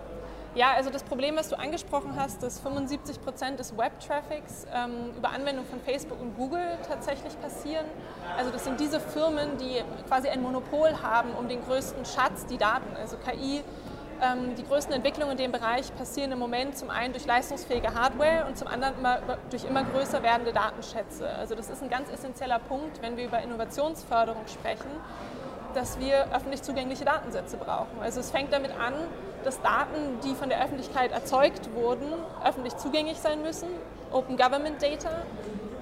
Ja, 0.53 0.73
also 0.73 0.89
das 0.89 1.03
Problem, 1.03 1.37
was 1.37 1.47
du 1.47 1.57
angesprochen 1.57 2.13
hast, 2.17 2.43
dass 2.43 2.59
75 2.59 3.21
Prozent 3.21 3.57
des 3.57 3.77
Web-Traffics 3.77 4.67
ähm, 4.75 5.15
über 5.17 5.29
Anwendung 5.29 5.65
von 5.65 5.79
Facebook 5.79 6.19
und 6.19 6.35
Google 6.35 6.77
tatsächlich 6.85 7.39
passieren. 7.39 7.85
Also 8.37 8.51
das 8.51 8.65
sind 8.65 8.77
diese 8.81 8.99
Firmen, 8.99 9.57
die 9.57 9.81
quasi 10.09 10.27
ein 10.27 10.41
Monopol 10.41 11.01
haben 11.01 11.29
um 11.39 11.47
den 11.47 11.63
größten 11.63 12.03
Schatz, 12.05 12.45
die 12.47 12.57
Daten, 12.57 12.97
also 12.97 13.15
KI. 13.15 13.63
Ähm, 14.21 14.53
die 14.57 14.65
größten 14.65 14.93
Entwicklungen 14.93 15.31
in 15.31 15.37
dem 15.37 15.51
Bereich 15.53 15.95
passieren 15.95 16.33
im 16.33 16.39
Moment 16.39 16.77
zum 16.77 16.89
einen 16.89 17.13
durch 17.13 17.25
leistungsfähige 17.25 17.93
Hardware 17.93 18.45
und 18.45 18.57
zum 18.57 18.67
anderen 18.67 18.97
immer, 18.99 19.19
durch 19.49 19.63
immer 19.63 19.85
größer 19.85 20.21
werdende 20.21 20.51
Datenschätze. 20.51 21.29
Also 21.29 21.55
das 21.55 21.69
ist 21.69 21.81
ein 21.81 21.89
ganz 21.89 22.11
essentieller 22.11 22.59
Punkt, 22.59 23.01
wenn 23.01 23.15
wir 23.15 23.23
über 23.23 23.41
Innovationsförderung 23.41 24.45
sprechen, 24.47 24.91
dass 25.73 25.99
wir 25.99 26.27
öffentlich 26.33 26.61
zugängliche 26.63 27.05
Datensätze 27.05 27.57
brauchen. 27.57 27.99
Also 28.01 28.19
es 28.19 28.31
fängt 28.31 28.53
damit 28.53 28.71
an, 28.71 28.93
dass 29.43 29.61
Daten, 29.61 30.19
die 30.23 30.35
von 30.35 30.49
der 30.49 30.63
Öffentlichkeit 30.63 31.11
erzeugt 31.11 31.73
wurden, 31.73 32.13
öffentlich 32.45 32.77
zugänglich 32.77 33.17
sein 33.17 33.41
müssen, 33.41 33.67
Open 34.11 34.37
Government 34.37 34.81
Data. 34.81 35.09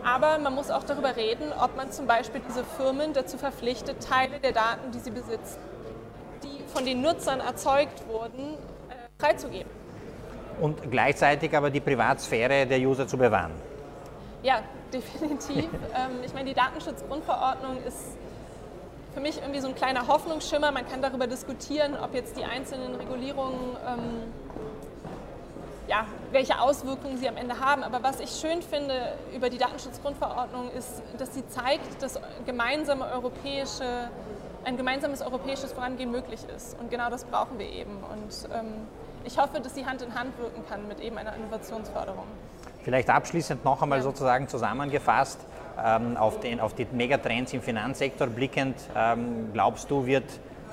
Aber 0.03 0.37
man 0.37 0.55
muss 0.55 0.71
auch 0.71 0.83
darüber 0.83 1.15
reden, 1.15 1.51
ob 1.59 1.75
man 1.75 1.91
zum 1.91 2.07
Beispiel 2.07 2.41
diese 2.47 2.63
Firmen 2.63 3.13
dazu 3.13 3.37
verpflichtet, 3.37 3.97
Teile 4.07 4.39
der 4.39 4.53
Daten, 4.53 4.91
die 4.91 4.99
sie 4.99 5.11
besitzen, 5.11 5.59
die 6.43 6.63
von 6.73 6.85
den 6.85 7.01
Nutzern 7.01 7.41
erzeugt 7.41 8.07
wurden, 8.07 8.53
äh, 8.89 9.21
freizugeben. 9.21 9.69
Und 10.61 10.89
gleichzeitig 10.89 11.55
aber 11.55 11.69
die 11.69 11.79
Privatsphäre 11.79 12.65
der 12.65 12.79
User 12.79 13.07
zu 13.07 13.17
bewahren. 13.17 13.51
Ja, 14.41 14.61
definitiv. 14.93 15.65
Ähm, 15.65 16.23
ich 16.25 16.33
meine, 16.33 16.49
die 16.49 16.55
Datenschutzgrundverordnung 16.55 17.83
ist 17.83 18.17
für 19.19 19.23
mich 19.23 19.41
irgendwie 19.41 19.59
so 19.59 19.67
ein 19.67 19.75
kleiner 19.75 20.07
Hoffnungsschimmer. 20.07 20.71
Man 20.71 20.87
kann 20.87 21.01
darüber 21.01 21.27
diskutieren, 21.27 21.97
ob 22.01 22.13
jetzt 22.13 22.37
die 22.37 22.45
einzelnen 22.45 22.95
Regulierungen, 22.95 23.75
ähm, 23.85 24.33
ja, 25.89 26.05
welche 26.31 26.61
Auswirkungen 26.61 27.17
sie 27.17 27.27
am 27.27 27.35
Ende 27.35 27.59
haben. 27.59 27.83
Aber 27.83 28.01
was 28.01 28.21
ich 28.21 28.29
schön 28.29 28.61
finde 28.61 29.11
über 29.35 29.49
die 29.49 29.57
Datenschutzgrundverordnung 29.57 30.71
ist, 30.71 31.01
dass 31.17 31.33
sie 31.33 31.45
zeigt, 31.49 32.01
dass 32.01 32.17
gemeinsame 32.45 33.11
europäische, 33.11 34.09
ein 34.63 34.77
gemeinsames 34.77 35.21
europäisches 35.21 35.73
Vorangehen 35.73 36.11
möglich 36.11 36.39
ist. 36.55 36.79
Und 36.79 36.89
genau 36.89 37.09
das 37.09 37.25
brauchen 37.25 37.59
wir 37.59 37.69
eben. 37.69 37.97
Und 37.97 38.49
ähm, 38.57 38.87
ich 39.25 39.37
hoffe, 39.37 39.59
dass 39.59 39.75
sie 39.75 39.85
Hand 39.85 40.01
in 40.01 40.15
Hand 40.15 40.37
wirken 40.39 40.65
kann 40.69 40.87
mit 40.87 41.01
eben 41.01 41.17
einer 41.17 41.35
Innovationsförderung. 41.35 42.23
Vielleicht 42.83 43.09
abschließend 43.09 43.65
noch 43.65 43.81
einmal 43.81 43.97
ja. 43.99 44.03
sozusagen 44.03 44.47
zusammengefasst 44.47 45.39
ähm, 45.85 46.17
auf, 46.17 46.39
den, 46.39 46.59
auf 46.59 46.73
die 46.73 46.87
Megatrends 46.91 47.53
im 47.53 47.61
Finanzsektor 47.61 48.27
blickend, 48.27 48.75
ähm, 48.95 49.49
glaubst 49.53 49.89
du, 49.91 50.05
wird 50.05 50.25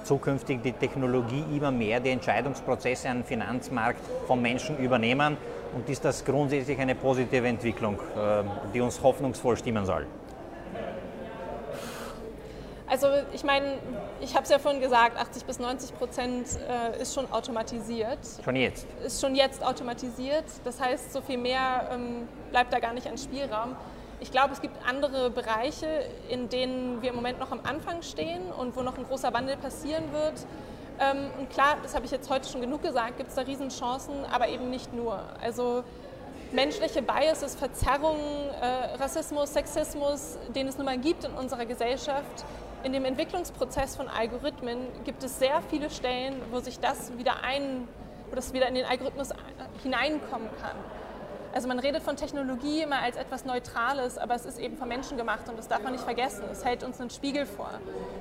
zukünftig 0.05 0.63
die 0.63 0.73
Technologie 0.73 1.45
immer 1.55 1.71
mehr 1.71 2.01
die 2.01 2.11
Entscheidungsprozesse 2.11 3.09
am 3.09 3.25
Finanzmarkt 3.25 4.01
vom 4.27 4.41
Menschen 4.41 4.79
übernehmen? 4.79 5.37
Und 5.75 5.89
ist 5.89 6.05
das 6.05 6.25
grundsätzlich 6.25 6.79
eine 6.79 6.95
positive 6.95 7.47
Entwicklung, 7.47 7.99
äh, 7.99 8.45
die 8.73 8.81
uns 8.81 9.03
hoffnungsvoll 9.03 9.57
stimmen 9.57 9.85
soll? 9.85 10.07
Also 12.89 13.09
ich 13.33 13.43
meine, 13.43 13.79
ich 14.21 14.35
habe 14.35 14.45
es 14.45 14.51
ja 14.51 14.61
vorhin 14.61 14.81
gesagt, 14.81 15.19
80 15.19 15.45
bis 15.45 15.59
90 15.59 15.99
Prozent 15.99 16.47
äh, 16.69 17.03
ist 17.03 17.15
schon 17.15 17.31
automatisiert. 17.33 18.19
Schon 18.45 18.55
jetzt? 18.55 18.87
Ist 19.05 19.21
schon 19.21 19.35
jetzt 19.35 19.65
automatisiert. 19.65 20.45
Das 20.63 20.81
heißt, 20.81 21.13
so 21.13 21.21
viel 21.21 21.39
mehr 21.39 21.89
ähm, 21.93 22.29
bleibt 22.53 22.73
da 22.73 22.79
gar 22.79 22.95
nicht 22.95 23.09
an 23.09 23.19
Spielraum. 23.19 23.75
Ich 24.21 24.31
glaube, 24.31 24.53
es 24.55 24.61
gibt 24.61 24.77
andere 24.89 25.31
Bereiche, 25.31 25.87
in 26.29 26.49
denen 26.49 27.03
wir 27.03 27.11
im 27.11 27.17
Moment 27.17 27.39
noch 27.39 27.53
am 27.53 27.61
Anfang 27.65 28.03
stehen 28.03 28.51
und 28.51 28.77
wo 28.77 28.83
noch 28.83 28.97
ein 28.97 29.05
großer 29.05 29.33
Wandel 29.35 29.57
passieren 29.57 30.05
wird. 30.13 30.35
Ähm, 30.99 31.31
und 31.39 31.51
klar, 31.51 31.77
das 31.83 31.95
habe 31.95 32.07
ich 32.07 32.11
jetzt 32.11 32.31
heute 32.31 32.49
schon 32.49 32.61
genug 32.63 32.83
gesagt, 32.83 33.19
gibt 33.19 33.29
es 33.29 33.35
da 33.35 33.43
Riesenchancen, 33.43 34.25
aber 34.33 34.49
eben 34.49 34.71
nicht 34.71 34.93
nur. 34.95 35.23
Also 35.43 35.85
menschliche 36.53 37.03
Biases, 37.03 37.55
Verzerrungen, 37.55 38.49
äh, 38.61 38.97
Rassismus, 38.97 39.53
Sexismus, 39.53 40.39
den 40.55 40.69
es 40.69 40.79
nun 40.79 40.87
mal 40.87 40.99
gibt 40.99 41.25
in 41.25 41.33
unserer 41.33 41.67
Gesellschaft, 41.67 42.45
in 42.87 42.93
dem 42.93 43.05
Entwicklungsprozess 43.05 43.97
von 43.97 44.09
Algorithmen 44.09 44.79
gibt 45.05 45.23
es 45.25 45.39
sehr 45.39 45.61
viele 45.71 45.91
Stellen, 45.91 46.41
wo 46.53 46.61
sich 46.61 46.79
das 46.79 47.17
wieder 47.19 47.43
ein, 47.43 47.89
wo 48.31 48.37
das 48.37 48.53
wieder 48.53 48.69
in 48.69 48.77
den 48.77 48.85
Algorithmus 48.85 49.31
hineinkommen 49.83 50.49
kann. 50.61 50.77
Also 51.57 51.69
man 51.69 51.79
redet 51.79 52.03
von 52.03 52.17
Technologie 52.17 52.83
immer 52.83 53.01
als 53.01 53.17
etwas 53.17 53.47
Neutrales, 53.47 54.19
aber 54.19 54.35
es 54.35 54.45
ist 54.45 54.59
eben 54.59 54.77
von 54.77 54.89
Menschen 54.89 55.17
gemacht 55.17 55.49
und 55.49 55.59
das 55.59 55.69
darf 55.69 55.83
man 55.83 55.93
nicht 55.93 56.05
vergessen. 56.05 56.45
Es 56.53 56.67
hält 56.67 56.85
uns 56.85 57.01
einen 57.01 57.09
Spiegel 57.09 57.47
vor. 57.47 57.71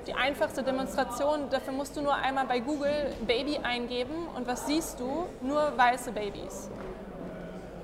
Die 0.07 0.13
einfachste 0.13 0.63
Demonstration, 0.63 1.49
dafür 1.49 1.73
musst 1.73 1.97
du 1.97 2.01
nur 2.01 2.15
einmal 2.15 2.45
bei 2.45 2.61
Google 2.61 3.13
Baby 3.27 3.59
eingeben 3.61 4.29
und 4.37 4.47
was 4.47 4.67
siehst 4.67 5.01
du? 5.01 5.25
Nur 5.41 5.77
weiße 5.77 6.13
Babys. 6.13 6.69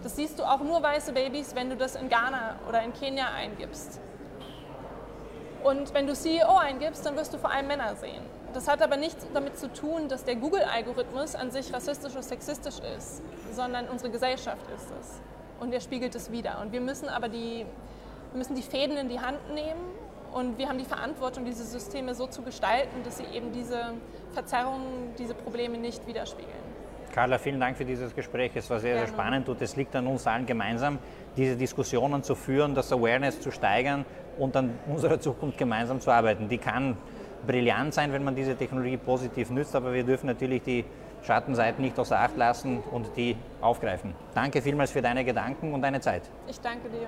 Das 0.04 0.16
siehst 0.16 0.40
du 0.40 0.44
auch 0.44 0.62
nur 0.62 0.82
weiße 0.82 1.12
Babys, 1.12 1.54
wenn 1.54 1.70
du 1.70 1.76
das 1.76 1.96
in 1.96 2.08
Ghana 2.08 2.56
oder 2.70 2.82
in 2.84 2.94
Kenia 2.94 3.26
eingibst. 3.36 4.00
Und 5.66 5.94
wenn 5.94 6.08
du 6.08 6.14
CEO 6.14 6.56
eingibst, 6.56 7.06
dann 7.06 7.18
wirst 7.18 7.34
du 7.34 7.38
vor 7.38 7.52
allem 7.52 7.68
Männer 7.68 7.94
sehen. 7.98 8.24
Das 8.54 8.70
hat 8.70 8.82
aber 8.82 8.96
nichts 8.96 9.28
damit 9.34 9.60
zu 9.60 9.72
tun, 9.74 10.08
dass 10.08 10.24
der 10.24 10.38
Google-Algorithmus 10.38 11.36
an 11.36 11.52
sich 11.52 11.74
rassistisch 11.74 12.14
oder 12.14 12.24
sexistisch 12.24 12.80
ist, 12.98 13.22
sondern 13.52 13.90
unsere 13.90 14.12
Gesellschaft 14.12 14.66
ist 14.74 14.88
es. 14.98 15.22
Und 15.62 15.71
er 15.74 15.80
spiegelt 15.80 16.15
es 16.15 16.32
wieder. 16.32 16.60
Und 16.60 16.74
wir 16.74 16.82
müssen 16.82 17.08
aber 17.08 17.30
die, 17.30 17.65
wir 18.32 18.38
müssen 18.38 18.56
die 18.56 18.63
Fäden 18.63 18.97
in 18.97 19.10
die 19.10 19.19
Hand 19.19 19.38
nehmen 19.54 19.80
und 20.34 20.58
wir 20.58 20.67
haben 20.67 20.80
die 20.80 20.86
Verantwortung, 20.86 21.45
diese 21.45 21.63
Systeme 21.63 22.15
so 22.15 22.26
zu 22.26 22.41
gestalten, 22.41 23.04
dass 23.04 23.17
sie 23.17 23.26
eben 23.26 23.52
diese 23.52 23.93
Verzerrungen, 24.34 25.13
diese 25.19 25.36
Probleme 25.36 25.78
nicht 25.78 26.08
widerspiegeln. 26.08 26.71
Carla, 27.13 27.38
vielen 27.38 27.60
Dank 27.60 27.78
für 27.78 27.86
dieses 27.86 28.15
Gespräch. 28.15 28.54
Es 28.56 28.69
war 28.71 28.80
sehr, 28.80 28.97
sehr 28.97 29.08
spannend 29.08 29.50
und 29.50 29.62
es 29.62 29.76
liegt 29.76 29.95
an 29.95 30.08
uns 30.08 30.26
allen 30.26 30.47
gemeinsam, 30.47 30.97
diese 31.38 31.56
Diskussionen 31.56 32.24
zu 32.24 32.34
führen, 32.34 32.74
das 32.74 32.91
Awareness 32.91 33.39
zu 33.39 33.52
steigern 33.52 34.04
und 34.39 34.56
an 34.56 34.71
unserer 34.88 35.19
Zukunft 35.19 35.60
gemeinsam 35.60 36.00
zu 36.00 36.10
arbeiten. 36.10 36.50
Die 36.50 36.58
kann 36.58 36.97
brillant 37.45 37.93
sein, 37.93 38.12
wenn 38.13 38.24
man 38.24 38.34
diese 38.34 38.56
Technologie 38.56 38.97
positiv 38.97 39.52
nützt, 39.52 39.76
aber 39.76 39.93
wir 39.93 40.04
dürfen 40.04 40.26
natürlich 40.26 40.63
die 40.63 40.86
Schattenseiten 41.24 41.84
nicht 41.84 41.98
außer 41.98 42.20
Acht 42.20 42.38
lassen 42.38 42.82
und 42.92 43.16
die 43.16 43.36
aufgreifen. 43.62 44.14
Danke 44.34 44.62
vielmals 44.62 44.92
für 44.92 45.02
deine 45.02 45.24
Gedanken 45.24 45.74
und 45.74 45.82
deine 45.82 46.00
Zeit. 46.00 46.24
Ich 46.48 46.60
danke 46.60 46.90
dir. 46.90 47.08